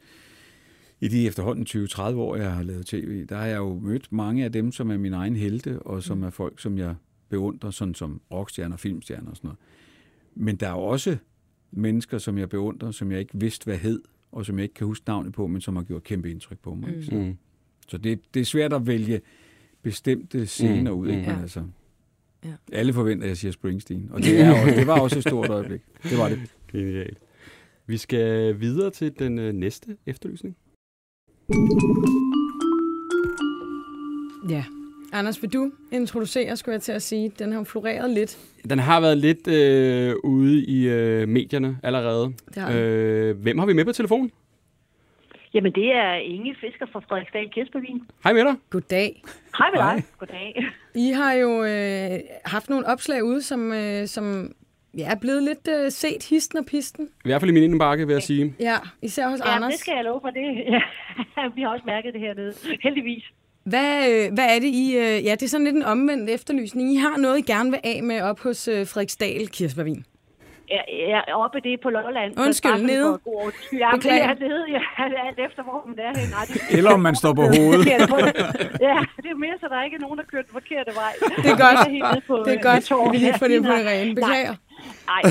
[1.01, 4.45] i de efterhånden 20-30 år, jeg har lavet tv, der har jeg jo mødt mange
[4.45, 6.95] af dem, som er min egen helte, og som er folk, som jeg
[7.29, 9.59] beundrer, sådan som rockstjerner, filmstjerner og sådan noget.
[10.35, 11.16] Men der er jo også
[11.71, 14.87] mennesker, som jeg beundrer, som jeg ikke vidste, hvad hed, og som jeg ikke kan
[14.87, 16.95] huske navnet på, men som har gjort kæmpe indtryk på mig.
[16.97, 17.03] Mm.
[17.03, 17.37] Så, Mm.
[17.88, 19.21] så det, det er svært at vælge
[19.83, 21.09] bestemte scener Mm, ud.
[21.09, 21.21] Ikke?
[21.23, 21.29] mm.
[21.29, 21.62] Men altså,
[22.45, 22.53] Ja.
[22.73, 24.09] alle forventer, at jeg siger Springsteen.
[24.12, 25.81] Og det, er også, det var også et stort øjeblik.
[26.03, 26.40] Det var det.
[26.73, 27.18] Genialt.
[27.87, 30.57] Vi skal videre til den øh, næste efterlysning.
[34.49, 34.64] Ja.
[35.12, 37.33] Anders, vil du introducere, skulle jeg til at sige?
[37.38, 38.38] Den har jo floreret lidt.
[38.70, 42.33] Den har været lidt øh, ude i øh, medierne allerede.
[42.57, 42.72] Har.
[42.75, 44.31] Øh, hvem har vi med på telefon?
[45.55, 48.03] Jamen, det er Inge Fisker fra Frederiksdal Kirsbergvin.
[48.25, 48.55] Hej med dig.
[48.70, 49.22] Goddag.
[49.59, 50.05] Hej med dig.
[50.18, 50.64] Goddag.
[50.94, 54.53] I har jo øh, haft nogle opslag ude, som, øh, som
[54.98, 57.05] ja, er blevet lidt øh, set histen og pisten.
[57.25, 58.55] I hvert fald i min indbakke, vil jeg sige.
[58.61, 59.72] Ja, især hos ja, Anders.
[59.72, 60.31] det skal jeg love for.
[60.31, 60.42] Det.
[61.37, 62.53] Ja, vi har også mærket det hernede.
[62.83, 63.25] Heldigvis.
[63.64, 64.96] Hvad, øh, hvad er det I...
[64.96, 66.92] Øh, ja, det er sådan lidt en omvendt efterlysning.
[66.92, 70.05] I har noget, I gerne vil af med op hos øh, Frederiksdal Kirsbergvin.
[70.70, 72.31] Ja, ja, oppe det på Lolland.
[72.46, 73.18] Undskyld, nede.
[73.83, 74.83] Ja, det er nede, ja,
[75.29, 76.31] alt efter, hvor man er henne.
[76.37, 77.87] Nej, det, Eller om man står på hovedet.
[78.88, 81.12] ja, det er mere, så der ikke er nogen, der kører den forkerte vej.
[81.44, 81.79] Det er godt.
[82.46, 83.12] Det er godt.
[83.12, 84.14] Vi lige får det på det rene.
[84.14, 84.55] Beklager.
[85.12, 85.22] Nej,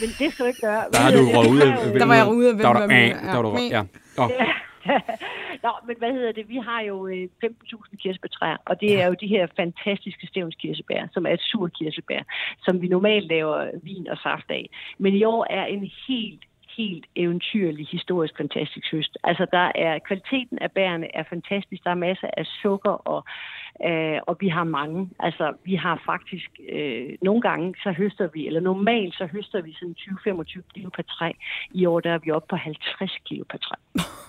[0.00, 0.82] men det skal du ikke gøre.
[0.92, 1.98] Der har du røget ud af...
[2.00, 3.10] Der var jeg ude af, der var der, med.
[3.32, 3.82] der var du, ja.
[4.18, 4.30] Oh.
[5.64, 6.48] Nå, men hvad hedder det?
[6.48, 11.30] Vi har jo 15.000 kirsebærtræer, og det er jo de her fantastiske stævnskirsebær, som er
[11.30, 12.22] et sur kirsebær,
[12.64, 14.70] som vi normalt laver vin og saft af.
[14.98, 16.40] Men i år er en helt
[16.76, 19.18] helt eventyrlig, historisk fantastisk høst.
[19.24, 21.84] Altså, der er, kvaliteten af bærene er fantastisk.
[21.84, 23.24] Der er masser af sukker, og,
[23.88, 25.10] øh, og vi har mange.
[25.20, 29.72] Altså, vi har faktisk, øh, nogle gange så høster vi, eller normalt så høster vi
[29.74, 31.32] sådan 20-25 kilo per træ.
[31.70, 33.76] I år der er vi oppe på 50 kilo per træ.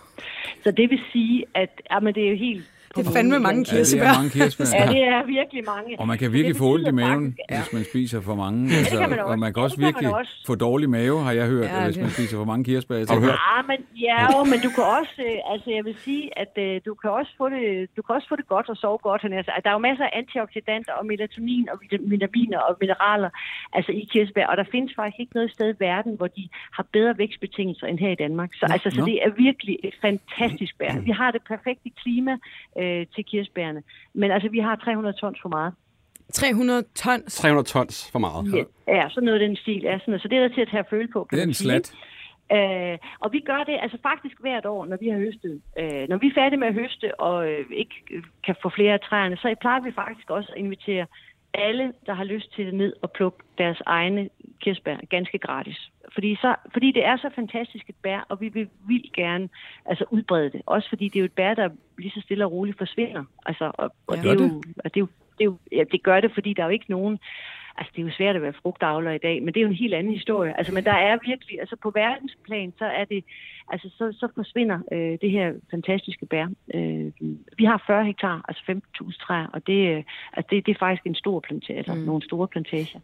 [0.67, 4.03] Så det vil sige, at jamen, det er jo helt det er fandme mange kirsebær.
[4.03, 4.65] Ja, det er mange kirsebær.
[4.79, 5.99] Ja, det er virkelig mange.
[5.99, 7.61] Og man kan virkelig få ondt i maven, faktisk, ja.
[7.61, 8.59] hvis man spiser for mange.
[8.69, 10.35] Ja, altså, man og man kan også ja, virkelig man også.
[10.47, 12.95] få dårlig mave, har jeg hørt, ja, hvis man spiser for mange kirsebær.
[13.09, 13.39] Har du hørt?
[13.49, 13.79] Ja, men,
[14.09, 17.09] ja, jo, men du kan også, øh, altså jeg vil sige, at øh, du kan
[17.19, 17.65] også få det,
[17.97, 19.21] du kan også få det godt og sove godt.
[19.39, 21.77] Altså, der er jo masser af antioxidanter og melatonin og
[22.13, 23.29] vitaminer og mineraler
[23.77, 26.43] altså i kirsebær, og der findes faktisk ikke noget sted i verden, hvor de
[26.77, 28.49] har bedre vækstbetingelser end her i Danmark.
[28.59, 30.93] Så, altså, så det er virkelig et fantastisk bær.
[31.09, 32.33] Vi har det perfekte klima
[32.81, 33.83] øh, til kirsebær kirsebærne.
[34.13, 35.73] Men altså, vi har 300 tons for meget.
[36.33, 37.35] 300 tons?
[37.35, 38.67] 300 tons for meget.
[38.87, 39.81] Ja, ja sådan noget den stil.
[39.81, 40.21] Ja, sådan noget.
[40.21, 41.27] Så det er der til at tage at føle på.
[41.31, 41.93] Det er en slat.
[42.51, 45.61] Øh, og vi gør det altså faktisk hvert år, når vi har høstet.
[45.79, 47.95] Øh, når vi er færdige med at høste og øh, ikke
[48.45, 51.05] kan få flere af træerne, så plejer vi faktisk også at invitere
[51.53, 54.29] alle, der har lyst til det ned og plukke deres egne
[54.61, 55.91] kirsebær ganske gratis.
[56.13, 59.49] Fordi, så, fordi det er så fantastisk et bær, og vi vil vildt gerne
[59.85, 60.61] altså, udbrede det.
[60.65, 63.23] Også fordi det er jo et bær, der lige så stille og roligt forsvinder.
[63.45, 64.65] Altså, og, og ja, det, er jo, det?
[64.83, 66.91] det, er jo, det, er jo, ja, det gør det, fordi der er jo ikke
[66.91, 67.19] nogen...
[67.79, 69.75] Altså, det er jo svært at være frugtavler i dag, men det er jo en
[69.75, 70.57] helt anden historie.
[70.57, 71.59] Altså, men der er virkelig...
[71.59, 73.23] Altså, på verdensplan, så er det...
[73.69, 76.47] Altså, så, så forsvinder øh, det her fantastiske bær.
[76.73, 77.11] Øh,
[77.57, 78.63] vi har 40 hektar, altså
[79.03, 81.99] 15.000 træer, og det, øh, altså, det, det er faktisk en stor plantage, altså mm.
[81.99, 82.99] nogle store plantager.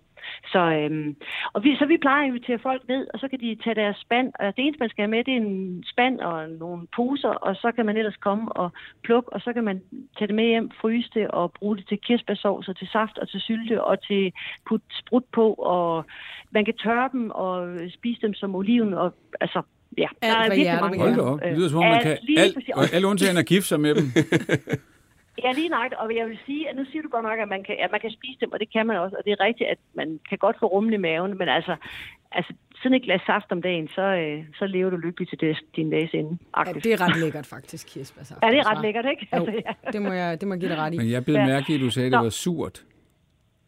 [0.54, 1.16] Så, øhm,
[1.54, 3.98] og vi, så vi plejer at invitere folk ned, og så kan de tage deres
[3.98, 4.28] spand.
[4.40, 7.56] Og det eneste, man skal have med, det er en spand og nogle poser, og
[7.56, 8.70] så kan man ellers komme og
[9.04, 9.82] plukke, og så kan man
[10.18, 13.30] tage det med hjem, fryse det og bruge det til kirsebærsovs og til saft og
[13.30, 14.34] til sylte og til
[14.68, 16.06] putte sprut på, og
[16.52, 19.62] man kan tørre dem og spise dem som oliven, og altså
[19.98, 21.00] Ja, der er virkelig mange.
[21.00, 21.40] Hold da op.
[21.44, 24.06] Det lyder som om, man kan alt, alle undtagen at gifte sig med dem.
[25.44, 27.64] Ja, lige nok, og jeg vil sige, at nu siger du godt nok, at man,
[27.64, 29.70] kan, at man kan spise dem, og det kan man også, og det er rigtigt,
[29.70, 31.76] at man kan godt få rummen i maven, men altså,
[32.32, 35.58] altså sådan et glas saft om dagen, så, øh, så lever du lykkelig til det,
[35.76, 36.38] din dages ende.
[36.58, 38.40] Ja, det er ret lækkert faktisk, kirsebærsaft.
[38.44, 39.28] Ja, det er ret lækkert, ikke?
[39.34, 39.92] Jo, altså, ja.
[39.92, 40.98] det, må jeg, det må jeg give dig ret i.
[40.98, 41.46] Men jeg blev ja.
[41.46, 42.84] mærke i, at du sagde, at det var surt.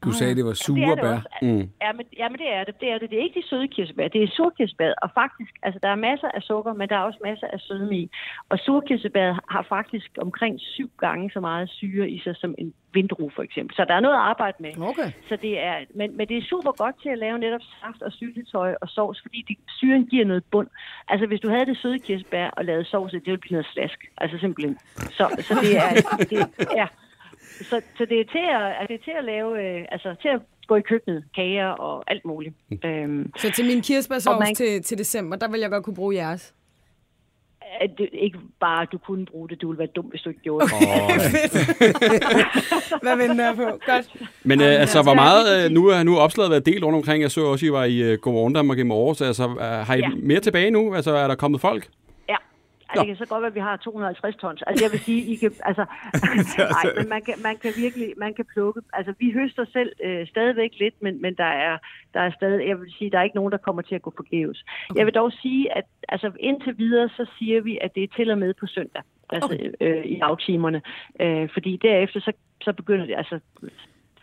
[0.05, 1.19] Du sagde, det var sure ja, det bær.
[1.41, 1.69] Mm.
[1.83, 2.75] Ja, men, ja, men det er det.
[2.81, 3.09] Det er det.
[3.09, 4.07] Det er ikke de søde kirsebær.
[4.07, 4.93] Det er surkirsebær.
[5.01, 7.97] Og faktisk, altså der er masser af sukker, men der er også masser af sødme
[7.97, 8.09] i.
[8.49, 13.31] Og surkirsebær har faktisk omkring syv gange så meget syre i sig som en vindrue
[13.35, 13.75] for eksempel.
[13.75, 14.71] Så der er noget at arbejde med.
[14.89, 15.11] Okay.
[15.29, 18.11] Så det er, men, men det er super godt til at lave netop saft og
[18.11, 20.67] syltetøj og sovs, fordi det, syren giver noget bund.
[21.07, 24.05] Altså hvis du havde det søde kirsebær og lavede sovs, det ville blive noget slask.
[24.17, 24.77] Altså simpelthen.
[24.95, 25.89] Så, så det er,
[26.31, 26.39] det,
[26.75, 26.87] ja.
[27.61, 30.29] Så, så det, er til at, altså, det er til at lave, øh, altså til
[30.29, 32.55] at gå i køkkenet, kager og alt muligt.
[32.69, 32.89] Mm.
[32.89, 36.15] Øhm, så til min kirsebærsovs man, til, til december, der vil jeg godt kunne bruge
[36.15, 36.53] jeres?
[37.81, 39.61] At det, ikke bare, at du kunne bruge det.
[39.61, 40.73] Du ville være dum, hvis du ikke gjorde det.
[40.73, 40.79] Oh.
[43.05, 43.79] Hvad venter jeg på?
[43.85, 44.15] Godt.
[44.43, 45.65] Men øh, altså, hvor meget...
[45.65, 47.21] Øh, nu er nu opslaget været delt rundt omkring.
[47.21, 49.21] Jeg så også, at I var i uh, Godmorgen Danmark i morges.
[49.21, 50.09] Altså, uh, har I ja.
[50.23, 50.95] mere tilbage nu?
[50.95, 51.87] Altså, er der kommet folk?
[52.99, 54.61] Altså, det kan så godt være, at vi har 250 tons.
[54.67, 55.85] Altså, jeg vil sige, I kan, altså,
[56.77, 58.81] nej, men man kan, man kan virkelig, man kan plukke.
[58.93, 61.77] Altså, vi høster selv øh, stadigvæk lidt, men, men der er,
[62.13, 64.13] der er stadig, jeg vil sige, der er ikke nogen, der kommer til at gå
[64.15, 64.65] forgæves.
[64.89, 64.97] Okay.
[64.97, 68.31] Jeg vil dog sige, at altså, indtil videre, så siger vi, at det er til
[68.31, 69.71] og med på søndag, altså okay.
[69.81, 70.81] øh, i aftimerne.
[71.19, 72.31] Øh, fordi derefter, så,
[72.61, 73.39] så begynder det, altså,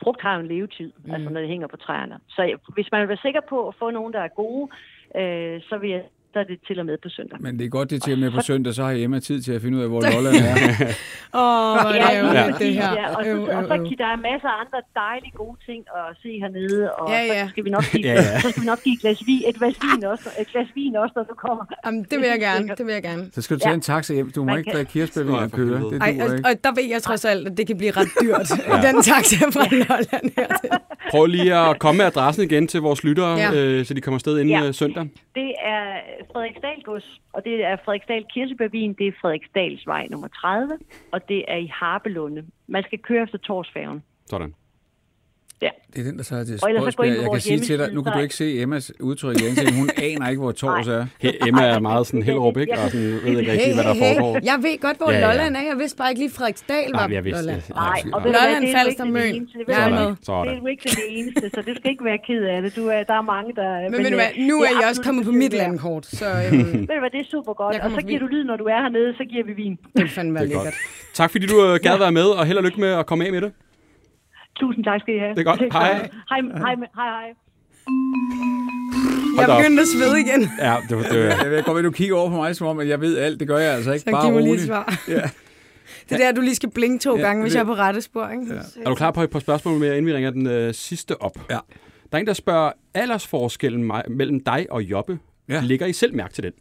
[0.02, 1.14] frugt har en levetid, mm.
[1.14, 2.18] altså når det hænger på træerne.
[2.28, 4.70] Så hvis man vil være sikker på at få nogen, der er gode,
[5.16, 6.04] øh, så vil jeg
[6.34, 7.36] der er det til og med på søndag.
[7.40, 9.42] Men det er godt, det er til og med på søndag, så har Emma tid
[9.42, 10.54] til at finde ud af, hvor Lolland er.
[11.40, 12.92] Åh, oh, hvor er ja, det her.
[13.00, 13.84] Ja, og, så, Øv, og øv, så øv.
[14.02, 17.44] der er masser af andre dejlige gode ting at se hernede, og Ja, ja.
[17.44, 18.40] så skal vi nok give, Ja, ja.
[18.40, 20.96] så skal vi nok give et glas vin, et glas vin også, et glas vin
[20.96, 21.64] også, når du kommer.
[21.86, 23.24] Jamen, det vil jeg gerne, det vil jeg gerne.
[23.34, 23.74] Så skal du tage Ja.
[23.74, 24.30] en taxa hjem.
[24.36, 25.78] Du må Man ikke kan- drikke kirsebærvin og køre.
[25.90, 26.48] Det Ej, og, ikke.
[26.48, 28.48] og der ved jeg trods alt, at det kan blive ret dyrt,
[28.86, 30.70] den taxa fra Lolland hertil.
[31.10, 33.50] Prøv lige at komme med adressen igen til vores lyttere, Ja.
[33.52, 33.64] ja.
[33.64, 34.64] øh, så de kommer afsted inden Ja.
[34.64, 34.72] ja.
[34.72, 35.02] søndag.
[35.34, 35.84] Det er
[36.32, 40.78] Frederiksdal Gods, og det er Frederiksdal Kirsebærvin, det er Frederiksdals vej nummer 30,
[41.12, 42.46] og det er i Harpelunde.
[42.66, 44.02] Man skal køre efter Torsfærgen.
[44.26, 44.54] Sådan.
[45.62, 45.68] Ja.
[45.94, 46.58] Det er den, der så er til
[46.96, 49.72] på Jeg kan sige til dig, nu kan du ikke se Emmas udtryk igen, så
[49.74, 51.06] hun aner ikke, hvor Tors er.
[51.24, 52.72] He- Emma er meget sådan Hellerup, ikke?
[52.72, 54.38] Og sådan, ved ikke rigtig, hvad der foregår.
[54.50, 55.26] Jeg ved godt, hvor Ja, ja.
[55.26, 55.60] Lolland er.
[55.70, 57.62] Jeg vidste bare ikke lige, Frederiksdal var Nej, jeg vidste Lolland.
[57.74, 59.34] Nej, og Lolland, ikke det Møn.
[59.56, 62.76] Det er jo ikke det eneste, så det skal ikke være ked af det.
[62.76, 63.90] Du er, der er mange, der...
[63.90, 66.58] Men ved du hvad, nu er jeg også kommet på mit landkort, så øhm,
[66.90, 67.76] Ved du hvad, det er super godt.
[67.84, 69.78] Og så giver du lyd, når du er hernede, så giver vi vin.
[69.96, 70.74] det fandme er lækkert.
[71.14, 73.32] Tak fordi du øh, gad være med, og held og lykke med at komme af
[73.32, 73.52] med det.
[74.60, 75.30] Tusind tak skal I have.
[75.34, 75.60] Det er godt.
[75.72, 75.92] Hej.
[75.92, 77.28] Hej, hej, hej, hej.
[79.40, 82.30] Jeg begyndte at svede igen, Ja, det var, det var, Jeg at du kigger over
[82.30, 83.40] på mig, som om, at jeg ved alt.
[83.40, 84.04] Det gør jeg altså ikke.
[84.04, 84.94] så Bare giv mig lige svar.
[85.08, 85.22] Ja.
[86.08, 88.00] Det er der, du lige skal blinke to Ja, gange, hvis jeg er på rette
[88.00, 88.54] spor, ikke?
[88.54, 88.60] Ja.
[88.84, 91.32] er du klar på et par spørgsmål mere, inden vi ringer den øh, sidste op?
[91.50, 91.54] Ja.
[91.54, 91.60] Der
[92.12, 95.60] er en, der spørger, aldersforskellen mig- mellem dig og Jobbe, Ja.
[95.64, 96.52] ligger I selv mærke til den?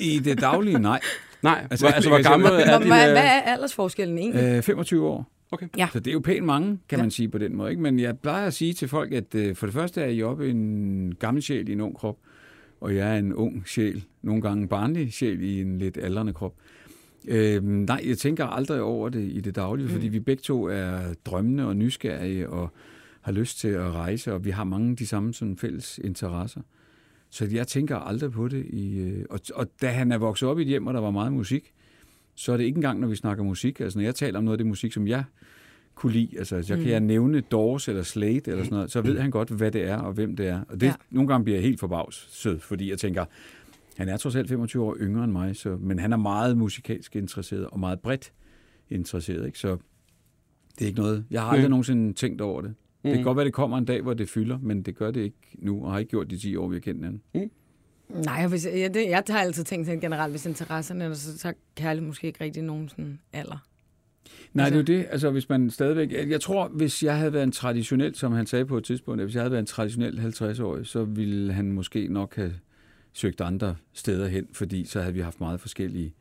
[0.00, 1.00] I det daglige, nej.
[1.42, 2.88] Nej, Altså, altså, hvor gammel er Hvad, din...
[2.88, 4.42] hvad, øh, hvad er aldersforskellen egentlig?
[4.44, 5.26] Øh, 25 år.
[5.52, 5.68] Okay.
[5.76, 5.88] Ja.
[5.92, 7.70] Så det er jo pænt mange, kan man sige på den måde.
[7.70, 7.82] Ikke?
[7.82, 10.50] Men jeg plejer at sige til folk, at øh, for det første er I oppe
[10.50, 12.18] en gammel sjæl i en ung krop,
[12.80, 16.32] og jeg er en ung sjæl, nogle gange en barnlig sjæl i en lidt aldrende
[16.32, 16.54] krop.
[17.28, 19.92] Øh, nej, jeg tænker aldrig over det i det daglige, mm.
[19.92, 22.72] fordi vi begge to er drømmende og nysgerrige og
[23.20, 26.60] har lyst til at rejse, og vi har mange af de samme sådan, fælles interesser.
[27.30, 28.66] Så jeg tænker aldrig på det.
[28.66, 31.10] I, øh, og, og da han er vokset op i et hjem, hvor der var
[31.10, 31.72] meget musik,
[32.40, 33.80] så er det ikke engang, når vi snakker musik.
[33.80, 35.24] Altså, når jeg taler om noget af det musik, som jeg
[35.94, 39.18] kunne lide, altså, så kan jeg nævne Doors eller Slade eller sådan noget, så ved
[39.18, 40.60] han godt, hvad det er og hvem det er.
[40.68, 40.94] Og det, Ja.
[41.10, 43.24] nogle gange bliver jeg helt forbavset, fordi jeg tænker,
[43.96, 47.16] han er trods alt 25 år yngre end mig, så, men han er meget musikalsk
[47.16, 48.32] interesseret og meget bredt
[48.90, 49.46] interesseret.
[49.46, 49.58] Ikke?
[49.58, 49.76] Så
[50.78, 51.70] det er ikke noget, jeg har aldrig Mm.
[51.70, 52.74] nogensinde tænkt over det.
[53.02, 53.24] Det kan Mm.
[53.24, 55.84] godt være, det kommer en dag, hvor det fylder, men det gør det ikke nu,
[55.84, 57.50] og har ikke gjort de 10 år, vi har kendt hinanden.
[58.14, 61.52] Nej, hvis, jeg, det, jeg har altid tænkt sådan generelt, hvis interesserne er, så, så
[61.76, 63.66] kærlighed måske ikke rigtig nogen sådan alder.
[64.52, 65.08] Nej, Altså- det er jo det.
[65.10, 66.12] Altså, hvis man stadigvæk...
[66.12, 69.20] Jeg, jeg tror, hvis jeg havde været en traditionel, som han sagde på et tidspunkt,
[69.20, 72.52] at hvis jeg havde været en traditionel 50-årig, så ville han måske nok have
[73.12, 76.14] søgt andre steder hen, fordi så havde vi haft meget forskellige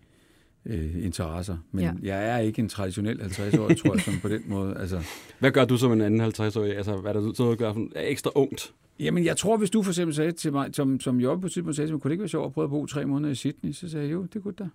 [0.65, 1.57] øh, interesser.
[1.71, 1.91] Men Ja.
[2.03, 2.17] ja.
[2.17, 4.77] jeg er ikke en traditionel 50-årig, tror jeg, som på den måde.
[4.79, 4.99] Altså,
[5.39, 6.77] Hvad gør du som en anden 50-årig?
[6.77, 8.73] Altså, hvad er der så du gør sådan, er ekstra ungt?
[8.99, 11.51] jamen, jeg tror, hvis du for eksempel sagde til mig, som, som Jobbe på et
[11.53, 13.31] tidspunkt sagde til mig, kunne det ikke være sjovt at prøve at bo tre måneder
[13.31, 13.71] i Sydney?
[13.71, 14.65] Så sagde jeg, jo, det kunne det da.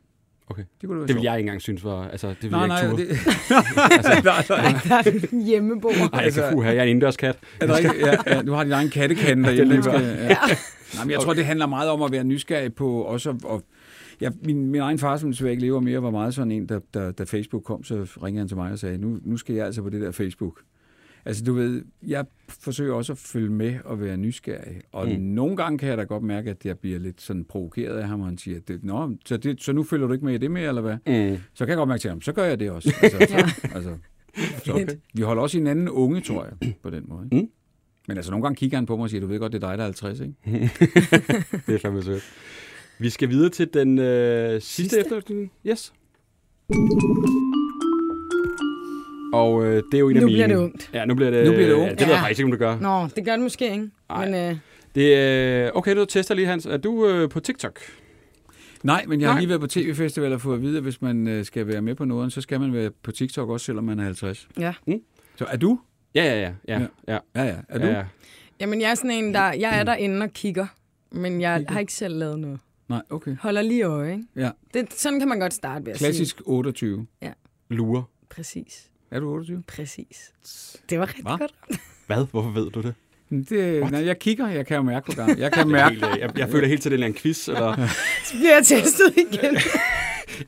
[0.46, 0.62] Okay.
[0.80, 2.08] Det kunne være Det vil jeg ikke engang synes var...
[2.08, 3.18] Altså, det vil Nej, jeg nej, ikke det,
[4.24, 5.44] nej, nej.
[5.46, 6.10] Hjemmeboer.
[6.12, 7.36] Nej, altså- fuha, jeg er en indendørskat.
[7.60, 8.06] Er det rigtigt?
[8.06, 9.76] Ja, ja, du har din egen kattekande derhjemme.
[9.76, 10.36] Det er lige skal, ja.
[10.94, 13.62] Nej, men jeg tror, det handler meget om at være nysgerrig på også at, og
[14.20, 16.80] Ja, min, min egen far, som desværre ikke lever mere, var meget sådan en, der,
[16.94, 19.66] der, da Facebook kom, så ringede han til mig og sagde, nu, nu skal jeg
[19.66, 20.60] altså på det der Facebook.
[21.26, 24.80] Altså du ved, jeg forsøger også at følge med og være nysgerrig.
[24.92, 25.14] Og mm.
[25.14, 25.20] Mm.
[25.20, 28.20] nogle gange kan jeg da godt mærke, at jeg bliver lidt sådan provokeret af ham,
[28.20, 30.50] og han siger, det, Nå, så, det, så nu følger du ikke med i det
[30.50, 30.96] mere, eller hvad?
[31.06, 31.38] Mm.
[31.54, 32.94] Så kan jeg godt mærke til ham, så gør jeg det også.
[33.02, 33.96] Altså, så, altså,
[34.64, 34.86] så, okay.
[35.14, 37.28] Vi holder også hinanden unge, tror jeg, på den måde.
[37.32, 37.48] Mm.
[38.08, 39.68] Men altså, nogle gange kigger han på mig og siger, du ved godt, det er
[39.68, 40.34] dig, der er 50, ikke?
[41.66, 42.22] Det er fandme sødt.
[42.98, 44.96] Vi skal videre til den øh, sidste, Sidste?
[44.96, 45.46] sidste efter.
[45.66, 45.92] Yes.
[49.32, 50.36] Og øh, det er jo en af Nu mine...
[50.36, 50.90] bliver det ungt.
[50.94, 51.84] Ja, nu bliver det, Nu bliver det ungt.
[51.86, 52.22] Ja, det ved jeg Ja.
[52.22, 52.78] faktisk ikke, om det gør.
[52.78, 53.90] Nå, det gør det måske ikke.
[54.10, 54.24] Ej.
[54.30, 54.56] Men øh,
[54.94, 55.16] Det,
[55.66, 56.66] øh, okay, du tester lige, Hans.
[56.66, 57.80] Er du øh, på TikTok?
[58.82, 59.40] Nej, men jeg har Nej.
[59.40, 61.94] lige været på tv-festival og fået at vide, at hvis man øh, skal være med
[61.94, 64.48] på noget, så skal man være på TikTok også, selvom man er 50.
[64.58, 64.74] ja.
[65.36, 65.78] Så er du?
[66.14, 66.52] Ja, ja, ja.
[66.68, 67.12] ja, Ja.
[67.36, 67.42] ja.
[67.42, 67.54] Ja, ja.
[67.68, 67.86] Er du?
[67.86, 68.04] ja, ja.
[68.60, 69.52] Jamen, jeg er sådan en, der...
[69.52, 70.66] Jeg er derinde og kigger,
[71.10, 71.72] men jeg Kigger.
[71.72, 72.58] har ikke selv lavet noget.
[72.88, 73.36] Nej, okay.
[73.40, 74.24] Holder lige øje, ikke?
[74.36, 74.50] Ja.
[74.74, 76.06] Det, sådan kan man godt starte ved at sige.
[76.06, 77.06] Klassisk 28.
[77.70, 78.02] Lurer.
[78.30, 78.90] Præcis.
[79.10, 79.62] Er du 28?
[79.66, 80.32] Præcis.
[80.90, 81.36] Det var rigtig Hva?
[81.36, 81.52] godt.
[82.06, 82.26] Hvad?
[82.30, 82.94] Hvorfor ved du det?
[83.48, 85.38] Det, nej, jeg kigger, jeg kan jo mærke på gang.
[85.38, 85.94] Jeg kan mærke.
[85.94, 87.86] helt, øh, jeg, jeg føler helt til, det er en quiz, eller...
[88.24, 89.56] Så bliver jeg testet igen.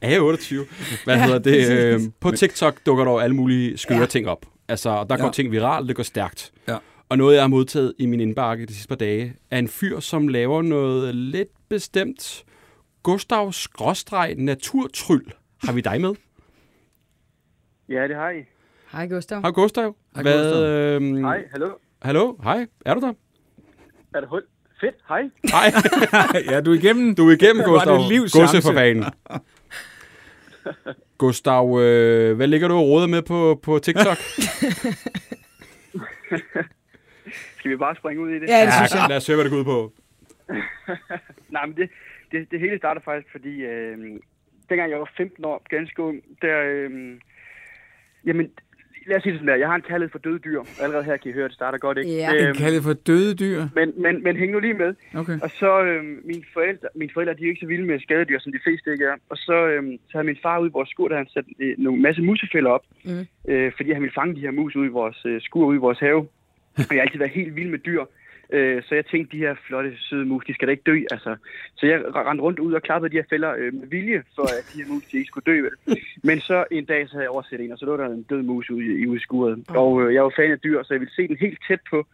[0.00, 0.64] Er jeg 28?
[1.04, 1.70] Hvad Ja, hedder det?
[1.70, 2.10] Øh, præcis.
[2.20, 4.00] på TikTok dukker der jo alle mulige skøre Ja.
[4.02, 4.06] ja.
[4.06, 4.46] ting op.
[4.68, 5.30] Altså, der går Ja.
[5.32, 6.52] ting viralt, det går stærkt.
[6.68, 6.76] Ja.
[7.08, 10.00] Og noget, jeg har modtaget i min indbakke de sidste par dage, er en fyr,
[10.00, 12.44] som laver noget lidt bestemt
[13.02, 15.32] Gustav Skråstreg Naturtryl.
[15.64, 16.14] Har vi dig med?
[17.88, 18.44] Ja, det har I.
[18.92, 19.40] Hej, Gustav.
[19.40, 19.96] Hej Gustav.
[20.14, 20.62] Hej, Hvad, Gustav.
[20.62, 21.70] øhm, Hej, hallo.
[22.02, 22.36] Hallo?
[22.42, 22.66] Hej.
[22.86, 23.12] Er du der?
[24.14, 24.42] Er det hul?
[24.80, 25.22] Fedt, hej.
[25.50, 25.72] Hej.
[26.54, 27.14] ja, du er igennem.
[27.14, 27.98] Du er igennem, Gustav.
[28.20, 28.62] Gustav.
[28.62, 29.04] for fanen.
[31.18, 34.16] Gustav, øh, hvad ligger du og råder med på, på TikTok?
[37.58, 38.48] Skal vi bare springe ud i det?
[38.48, 39.06] Ja, det synes jeg.
[39.08, 39.92] Lad os høre, hvad det går ud på.
[41.54, 41.90] Nej, men det,
[42.32, 43.98] det, det hele starter faktisk, fordi øh,
[44.68, 46.62] dengang jeg var 15 år, ganske ung, der...
[46.62, 46.90] Øh,
[48.26, 48.50] jamen,
[49.06, 49.54] lad os sige det sådan der.
[49.54, 50.60] Jeg har en kærlighed for døde dyr.
[50.82, 52.10] Allerede her kan I høre, det starter godt, ikke?
[52.16, 52.30] Ja.
[52.30, 53.60] En Øhm, kaldet for døde dyr.
[53.74, 54.94] men, men, men hæng nu lige med.
[55.14, 55.38] Okay.
[55.42, 58.52] Og så, øh, mine, forældre, mine forældre, de er ikke så vilde med skadedyr, som
[58.52, 59.16] de fleste ikke er.
[59.28, 61.74] Og så, øh, så havde min far ude i vores skur, der han sat øh,
[61.78, 62.84] nogle masse musefælder op.
[63.04, 63.26] Mm.
[63.48, 65.84] Øh, fordi han ville fange de her mus ude i vores øh, skur, ude i
[65.86, 66.20] vores have.
[66.88, 68.04] Og jeg har altid været helt vild med dyr.
[68.50, 70.98] Øh, så jeg tænkte, de her flotte, søde mus, de skal da ikke dø.
[71.10, 71.36] Altså.
[71.74, 74.72] Så jeg rendte rundt ud og klappede de her fælder øh, med vilje, for at
[74.72, 75.62] de her mus de ikke skulle dø.
[75.62, 75.98] Vel.
[76.22, 78.42] Men så en dag, så havde jeg overset en, og så lå der en død
[78.42, 79.64] mus ude i, i skuret.
[79.68, 82.06] Og øh, jeg var fan af dyr, så jeg ville se den helt tæt på.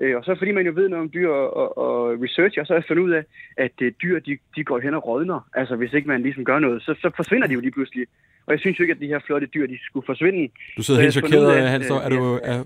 [0.00, 2.72] Øh, og så fordi man jo ved noget om dyr og, og, og researcher, så
[2.72, 3.24] har jeg fundet ud af,
[3.56, 5.48] at øh, dyr, de, de går hen og rådner.
[5.54, 8.06] Altså hvis ikke man ligesom gør noget, så, så forsvinder de jo lige pludselig.
[8.46, 10.52] Og jeg synes jo ikke, at de her flotte dyr, de skulle forsvinde.
[10.76, 11.90] Du sidder Så helt chokeret, af, Hans.
[11.90, 12.34] Er du...
[12.34, 12.62] øh, Er,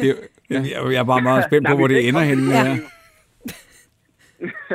[0.00, 0.16] det,
[0.50, 0.56] Ja.
[0.56, 2.42] Jeg, jeg er bare meget spændt på, Nej, hvor det er ender henne.
[2.42, 2.76] kommet Ja.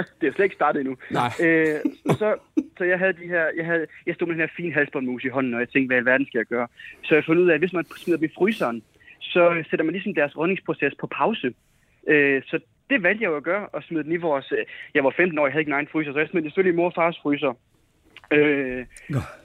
[0.21, 0.95] det er slet ikke startet endnu.
[1.11, 1.31] Nej.
[1.45, 2.35] Øh, så,
[2.77, 5.27] så jeg havde de her, jeg, havde, jeg stod med den her fine halsbåndmus i
[5.27, 6.67] hånden, og jeg tænkte, hvad i alverden skal jeg gøre?
[7.03, 8.83] Så jeg fandt ud af, at hvis man smider dem i fryseren,
[9.19, 11.53] så sætter man ligesom deres rådningsproces på pause.
[12.09, 14.51] Øh, så det valgte jeg jo at gøre, og smide den i vores...
[14.51, 16.51] Øh, jeg var 15 år, jeg havde ikke en egen fryser, så jeg smed det
[16.51, 17.53] selvfølgelig i mor og fars fryser.
[18.31, 18.85] Øh,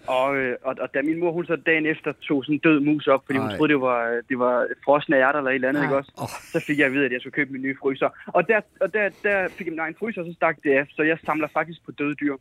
[0.06, 2.80] og, øh, og, og da min mor, hun så dagen efter tog sådan en død
[2.80, 3.56] mus op, fordi hun Ej.
[3.56, 5.86] troede, det var, det var frosne ærter eller et eller andet, Ej.
[5.86, 6.12] ikke også?
[6.52, 8.08] Så fik jeg at vide, at jeg skulle købe min nye fryser.
[8.26, 10.86] Og der, og der, der fik jeg min egen fryser, og så stak det af.
[10.90, 12.36] Så jeg samler faktisk på døde dyr.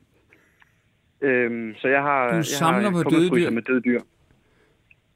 [1.21, 3.49] Øhm, så jeg har, Du jeg samler har på døde dyr?
[3.49, 4.01] med døde dyr.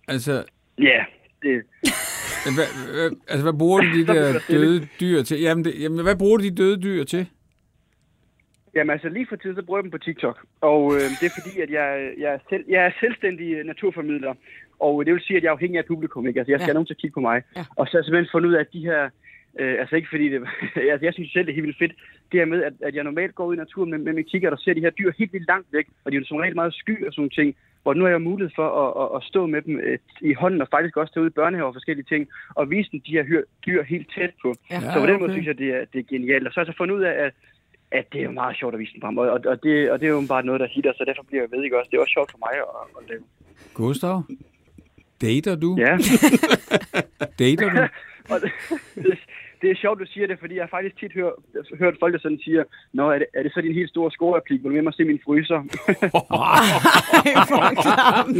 [0.07, 0.43] Altså,
[0.79, 1.05] Ja,
[1.41, 1.63] det,
[2.43, 5.41] hvad, hvad, altså, hvad bruger de bliver der der døde dyr til?
[5.41, 7.27] Jamen, det, jamen, hvad bruger de døde dyr til?
[8.75, 10.37] Jamen altså lige for tiden, så bruger jeg dem på TikTok.
[10.61, 14.33] Og øh, det er fordi, at jeg, jeg, er selv, jeg er selvstændig øh, naturformidler.
[14.79, 16.27] Og det vil sige, at jeg er afhængig af publikum.
[16.27, 16.39] Ikke?
[16.39, 16.69] Altså jeg skal Ja.
[16.71, 17.41] have nogen til at kigge på mig.
[17.55, 17.63] Ja.
[17.75, 19.09] Og så har jeg simpelthen fundet ud af, at de her...
[19.59, 20.39] Øh, altså ikke fordi det...
[20.93, 21.93] altså jeg synes selv, det er helt vildt fedt.
[22.31, 24.51] Det her med, at, at jeg normalt går ud i naturen med, med min kigger
[24.51, 25.87] og ser de her dyr helt vildt langt væk.
[26.03, 27.55] Og de er jo som regel meget sky og sådan nogle ting.
[27.87, 30.61] Hvor nu har jeg mulighed for at, at, at stå med dem øh, i hånden
[30.61, 32.27] og faktisk også tage ud i børnehaver og forskellige ting.
[32.55, 33.23] Og vise dem de her
[33.65, 34.49] dyr helt tæt på.
[34.71, 34.79] Ja.
[34.93, 35.33] Så på den måde okay.
[35.33, 36.47] synes jeg, det er, det er genialt.
[36.47, 37.33] Og så har jeg så fundet ud af, at,
[37.91, 39.17] at det er jo meget sjovt at vise den frem.
[39.17, 41.51] Og, og, det, og det er jo bare noget, der hitter, så derfor bliver jeg
[41.51, 41.89] ved, ikke også?
[41.91, 43.23] Det er også sjovt for mig at, at lave.
[43.73, 44.23] Gustav?
[45.21, 45.69] Dater du?
[45.85, 45.93] Ja,
[47.39, 47.79] Dater du?
[48.31, 48.51] og det,
[49.61, 51.33] det, er sjovt, du siger det, fordi jeg har faktisk tit hørt,
[51.79, 54.59] hørt folk, der sådan siger, Nå, er det, er det så din helt store skoreplik?
[54.63, 55.59] Vil du med mig se min fryser?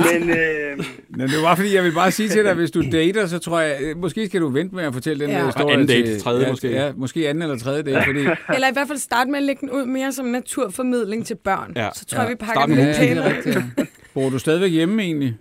[0.08, 2.82] Men øh, Men det var fordi, jeg vil bare sige til dig, at hvis du
[2.92, 5.46] dater, så tror jeg, øh, måske skal du vente med at fortælle den Ja.
[5.46, 5.74] historie.
[5.74, 6.72] anden date, til, tredje ja, måske.
[6.72, 8.20] Ja, måske anden eller tredje date, fordi...
[8.56, 11.74] Eller i hvert fald starte med at lægge den ud mere som naturformidling til børn.
[11.76, 11.90] Ja.
[11.94, 12.34] Så tror jeg, Ja.
[12.34, 13.36] vi pakker Start den med lidt er pænere.
[13.38, 13.56] rigtigt.
[13.78, 13.84] ja.
[14.14, 15.38] Bor du stadigvæk hjemme egentlig?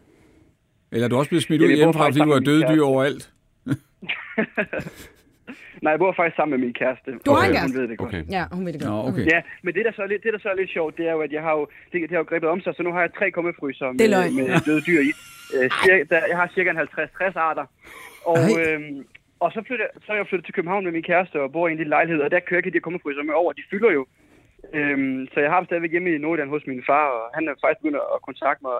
[0.93, 2.83] Eller er du også blevet smidt ud jeg hjemmefra, fordi du har med døde dyr
[2.83, 3.31] overalt?
[5.83, 7.09] Nej, jeg bor faktisk sammen med min kæreste.
[7.27, 7.73] Du har en øh, kæreste?
[7.73, 8.09] Hun ved det godt.
[8.09, 8.23] Okay.
[8.37, 8.93] Ja, hun ved det godt.
[8.93, 9.27] Nå, okay.
[9.35, 11.13] Ja, men det der, så er lidt, det, der så er lidt sjovt, det er
[11.13, 11.63] jo, at jeg har jo,
[11.93, 14.49] det, det har jo grebet om sig, så nu har jeg tre kummefryser er med,
[14.53, 15.11] med døde dyr i.
[15.55, 17.67] Øh, cirka, der, jeg har cirka en 50-60 arter.
[18.33, 19.07] Og, øhm,
[19.41, 21.73] og så, flytter, så er jeg flyttet til København med min kæreste og bor i
[21.73, 23.53] en lille lejlighed, og der kører jeg ikke de her kummefryser med over.
[23.53, 24.07] De fylder jo.
[24.79, 27.53] Øhm, så jeg har dem stadigvæk hjemme i Nordjylland hos min far, og han er
[27.63, 28.73] faktisk begyndt at kontakte mig.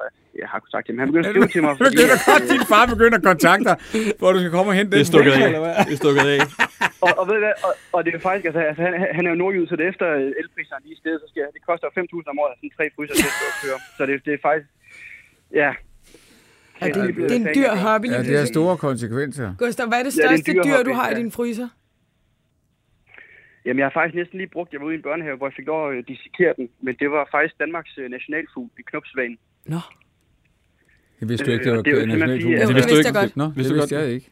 [0.43, 0.99] Jeg har kontaktet ham.
[1.03, 1.73] Han begynder at skrive til mig.
[1.81, 3.77] fordi, Begynder at, godt, øh, din far begynder at kontakte dig,
[4.21, 5.47] hvor du skal komme og hente Det den er stukket af.
[5.51, 5.75] eller hvad?
[5.89, 6.39] Det er stukket af.
[7.05, 9.39] og, og, ved hvad, og, og, det er faktisk, altså, altså han, han er jo
[9.43, 12.33] nordjyd, så det er efter øh, elpriserne lige stedet, så skal jeg, det koster 5.000
[12.33, 13.79] om året, sådan tre fryser til at køre.
[13.97, 14.69] Så det, det er faktisk,
[15.63, 15.71] ja.
[16.81, 18.09] Ja, det, er, det er en dyr hobby.
[18.11, 19.49] Ja, lige det har store konsekvenser.
[19.63, 21.69] Gustav, hvad er det Ja, det er største dyr dyr, du har i din fryser?
[23.67, 25.55] Jamen, jeg har faktisk næsten lige brugt, jeg var ude i en børnehave, hvor jeg
[25.59, 29.39] fik lov at øh, dissekere den, men det var faktisk Danmarks øh, nationalfugl i knopsvagen.
[29.67, 29.81] Nå.
[31.21, 32.53] Jeg vidste du ikke, det Øh, var og det er jo simpelthen nationalfugl.
[32.53, 33.39] Jo, det det vidste du vidste ikke.
[33.43, 34.05] Nå, Vidste det du vidste godt?
[34.07, 34.29] jeg ikke.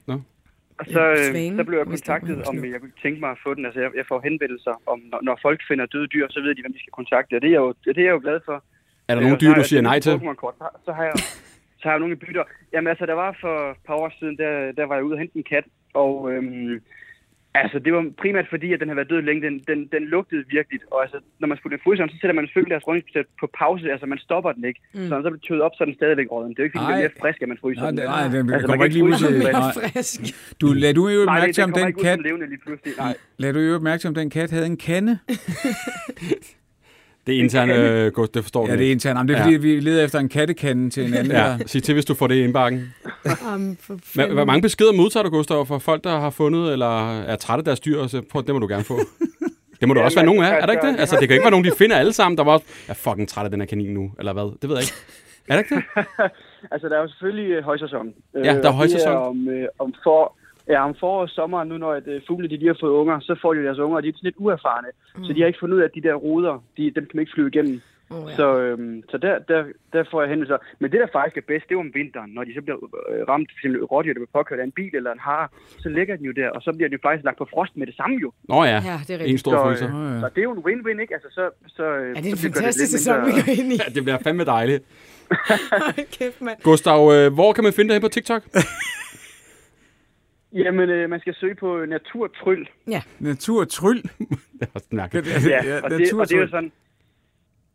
[0.81, 3.41] Og så, øh, så blev jeg vidste kontaktet, ikke, om jeg kunne tænke mig at
[3.47, 3.63] få den.
[3.69, 6.61] Altså, jeg, jeg får henvendelser om, når, når folk finder døde dyr, så ved de,
[6.65, 7.33] hvem de skal kontakte.
[7.37, 8.57] Og det er jeg jo, det er jeg jo glad for.
[9.09, 10.13] Er der Øh, nogle dyr, du siger nej til?
[10.13, 11.17] Så, så har jeg
[11.81, 12.45] så har jeg nogle bytter.
[12.73, 15.19] Jamen altså, der var for et par år siden, der, der var jeg ude og
[15.19, 16.81] hente en kat, og øhm,
[17.63, 19.43] altså, det var primært fordi, at den havde været død længe.
[19.49, 22.45] Den, den, den lugtede virkelig, og altså, når man skulle i fryseren, så sætter man
[22.47, 24.81] selvfølgelig deres rødningsproces på pause, altså man stopper den ikke.
[24.95, 25.09] Mm.
[25.09, 26.51] Så når den tøet op, så er den stadigvæk råden.
[26.51, 28.05] Det er jo ikke fordi, den bliver mere frisk, at man fryser Nej, den.
[28.15, 29.29] nej, den Altså, kommer ikke lige ud til...
[29.47, 30.21] den frisk.
[30.61, 32.15] Du, lad du jo Nej, mærke det, til, det om kommer den ud kat...
[32.19, 32.93] som levende lige pludselig.
[32.99, 33.15] Nej.
[33.43, 35.13] Lad du jo mærke til, om den kat havde en kande?
[37.27, 38.93] Det er interne, øh, Gust, det forstår Ja, du det er ikke.
[38.93, 39.17] internt.
[39.17, 39.45] Jamen, det er Ja.
[39.45, 41.33] fordi, vi leder efter en kattekande til en anden.
[41.33, 42.95] Ja, der- sig til, hvis du får det i indbakken.
[43.27, 47.61] For Hvor, mange beskeder modtager du, Gustav, fra folk, der har fundet eller er trætte
[47.61, 48.07] af deres dyr?
[48.07, 48.99] Så prøv, det må du gerne få.
[49.81, 50.97] Det må du også være nogen af, er det ikke det?
[51.01, 52.39] Altså, det kan ikke være nogen, de finder alle sammen.
[52.39, 54.59] Der var også, jeg er fucking træt af den her kanin nu, eller hvad?
[54.63, 54.95] Det ved jeg ikke.
[55.49, 56.07] Er det ikke det?
[56.73, 58.07] altså, der er jo selvfølgelig øh, højsæson.
[58.35, 59.11] Ja, der er Øh, højsæson.
[59.11, 60.37] Det er om, øh, om for,
[60.69, 63.21] ja, om forår og sommer, nu når at, øh, fuglene de lige har fået unger,
[63.21, 64.89] så får de deres unger, og de er sådan lidt uerfarne.
[65.17, 65.25] Mm.
[65.25, 67.21] Så de har ikke fundet ud af, at de der ruder, de, dem kan man
[67.21, 67.81] ikke flyve igennem.
[68.11, 68.37] Oh, ja.
[68.37, 70.59] Så, øhm, så der, der, der får jeg henvendelser.
[70.79, 72.31] Men det, der faktisk er bedst, det er om vinteren.
[72.37, 72.79] Når de så bliver
[73.11, 75.89] øh, ramt, for eksempel rådyr, der bliver påkørt af en bil eller en har, så
[75.89, 78.17] ligger den jo der, og så bliver de faktisk lagt på frost med det samme
[78.23, 78.33] jo.
[78.49, 79.41] Nå ja, Ja, det er en rigtigt.
[79.41, 79.89] stor Så, fryser.
[80.15, 81.15] øh, så det er jo en win-win, ikke?
[81.15, 81.45] Altså, så,
[81.77, 83.77] så, Ja, det er en fantastisk sæson, vi går ind i.
[83.83, 84.83] Ja, det bliver fandme dejligt.
[86.19, 86.57] Kæft, mand.
[86.63, 88.43] Gustav, øh, hvor kan man finde dig på TikTok?
[90.55, 92.67] Jamen, øh, man skal søge på naturtryl.
[93.19, 94.03] Naturtryl.
[94.59, 95.27] Det er også mærkeligt.
[95.27, 96.73] Ja, og, det, og det er jo sådan...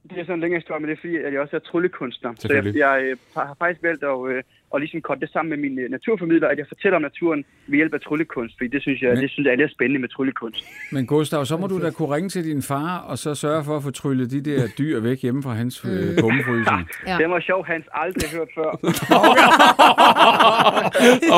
[0.09, 2.33] Det er sådan en længere historie, men det er fordi, at jeg også er tryllekunstner.
[2.35, 2.79] Så jeg, Selvfølgelig.
[2.79, 4.43] jeg øh, har faktisk valgt at, øh,
[4.73, 7.75] at ligesom korte det sammen med min øh, naturformidler, at jeg fortæller om naturen ved
[7.75, 10.09] hjælp af tryllekunst, fordi det synes jeg, Men- det synes jeg er lidt spændende med
[10.09, 10.63] tryllekunst.
[10.91, 13.75] Men Gustav, så må du da kunne ringe til din far, og så sørge for
[13.77, 16.77] at få tryllet de der dyr væk hjemme fra hans øh, kummefryser.
[17.07, 17.17] Ja.
[17.21, 18.69] Den var sjov, Hans aldrig hørt før.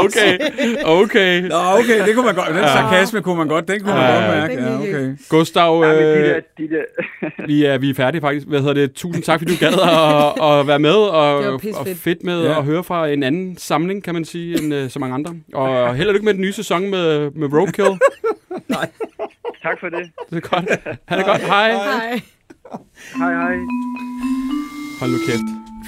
[0.03, 0.37] Okay,
[0.85, 1.41] okay.
[1.41, 2.47] Nå, okay, det kunne man godt.
[2.47, 4.53] Den sarkasme kunne man godt, den kunne man Ja, godt ja, mærke.
[4.53, 5.15] Ja, okay.
[5.29, 6.83] Gustav, de øh, der, de der,
[7.47, 8.47] vi, er, vi er færdige faktisk.
[8.47, 8.93] Hvad hedder det?
[8.93, 11.61] Tusind tak, fordi du gad at, at være med, og, og
[11.95, 12.57] fedt med Ja.
[12.59, 15.35] at høre fra en anden samling, kan man sige, end øh, så mange andre.
[15.53, 17.87] Og held og lykke med den nye sæson med, med Roadkill.
[19.63, 20.09] tak for det.
[20.29, 20.69] Det er godt.
[21.07, 21.41] Ha' det godt.
[21.41, 21.71] Hej.
[21.71, 22.21] Hej.
[23.17, 23.55] Hej, hej.
[24.99, 25.43] Hold nu kæft.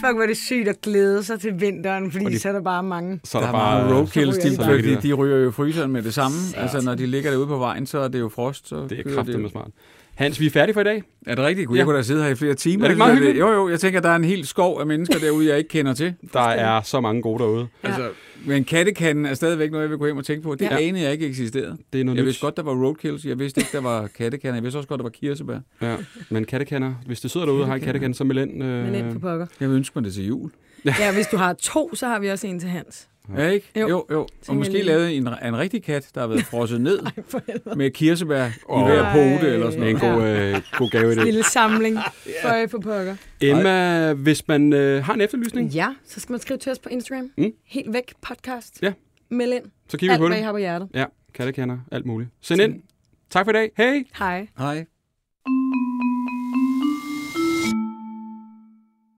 [0.05, 2.61] Fuck, hvor er det sygt at glæde sig til vinteren, fordi de- så er der
[2.61, 3.19] bare mange.
[3.23, 3.95] Så er Der der er bare...
[3.95, 6.38] roadkills, de, de de, de ryger jo fryseren med det samme.
[6.57, 8.67] Altså, når de ligger derude på vejen, så er det jo frost.
[8.67, 9.67] Så Det er kraftigt med smart.
[10.16, 11.03] Hans, vi er færdige for i dag.
[11.28, 11.68] Er det rigtigt?
[11.68, 11.80] Gud, Ja.
[11.80, 12.84] Jeg kunne da sidde her i flere timer.
[12.84, 13.39] Er det ikke meget hyggeligt?
[13.39, 13.70] Jo, jo.
[13.70, 16.14] Jeg tænker, der er en hel skov af mennesker derude, jeg ikke kender til.
[16.34, 17.68] Der er så mange gode derude.
[17.84, 17.88] Ja.
[17.88, 18.09] Altså,
[18.45, 20.55] men kattekanden er stadigvæk noget, jeg vil gå hjem og tænke på.
[20.55, 20.78] Det Ja.
[20.82, 21.78] anede jeg ikke eksisterede.
[21.93, 22.26] Det er noget Jeg nyt.
[22.28, 23.26] vidste godt, der var roadkills.
[23.26, 24.55] Jeg vidste ikke, der var kattekander.
[24.55, 25.59] Jeg vidste også godt, der var kirsebær.
[25.82, 25.95] Ja.
[26.30, 28.64] Men kattekender, hvis du sidder derude og har en kattekender, så meld ind.
[28.64, 29.45] Øh, Men ind på pokker.
[29.59, 30.51] Jeg vil ønske mig det til jul.
[30.86, 33.07] Ja, hvis du har to, så har vi også en til Hans.
[33.38, 33.67] Ja, ikke?
[33.80, 33.88] Jo.
[33.89, 34.28] Jo, jo.
[34.47, 37.76] Og måske lavet en, en rigtig kat, der har været frosset ned For helvede.
[37.76, 38.86] med kirsebær i Åh.
[38.86, 40.53] hver pote eller sådan med en noget.
[40.53, 41.26] god, øh, god gave i det.
[41.30, 41.97] Lille samling.
[42.41, 43.15] For på pokker.
[43.41, 46.89] Emma, hvis man øh, har en efterlysning, Ja, så skal man skrive til os på
[46.89, 47.30] Instagram.
[47.38, 47.51] Mm.
[47.65, 48.82] Helt væk podcast.
[48.82, 48.93] Ja.
[49.30, 49.63] Meld ind.
[49.89, 50.45] så kigger vi Alt, på hvad I det.
[50.45, 50.89] har på hjertet.
[50.93, 52.30] Ja, kattekender, alt muligt.
[52.41, 52.82] Send ind.
[53.30, 53.71] Tak for i dag.
[53.78, 54.03] Hej!
[54.19, 54.47] Hej.
[54.57, 54.86] Hej.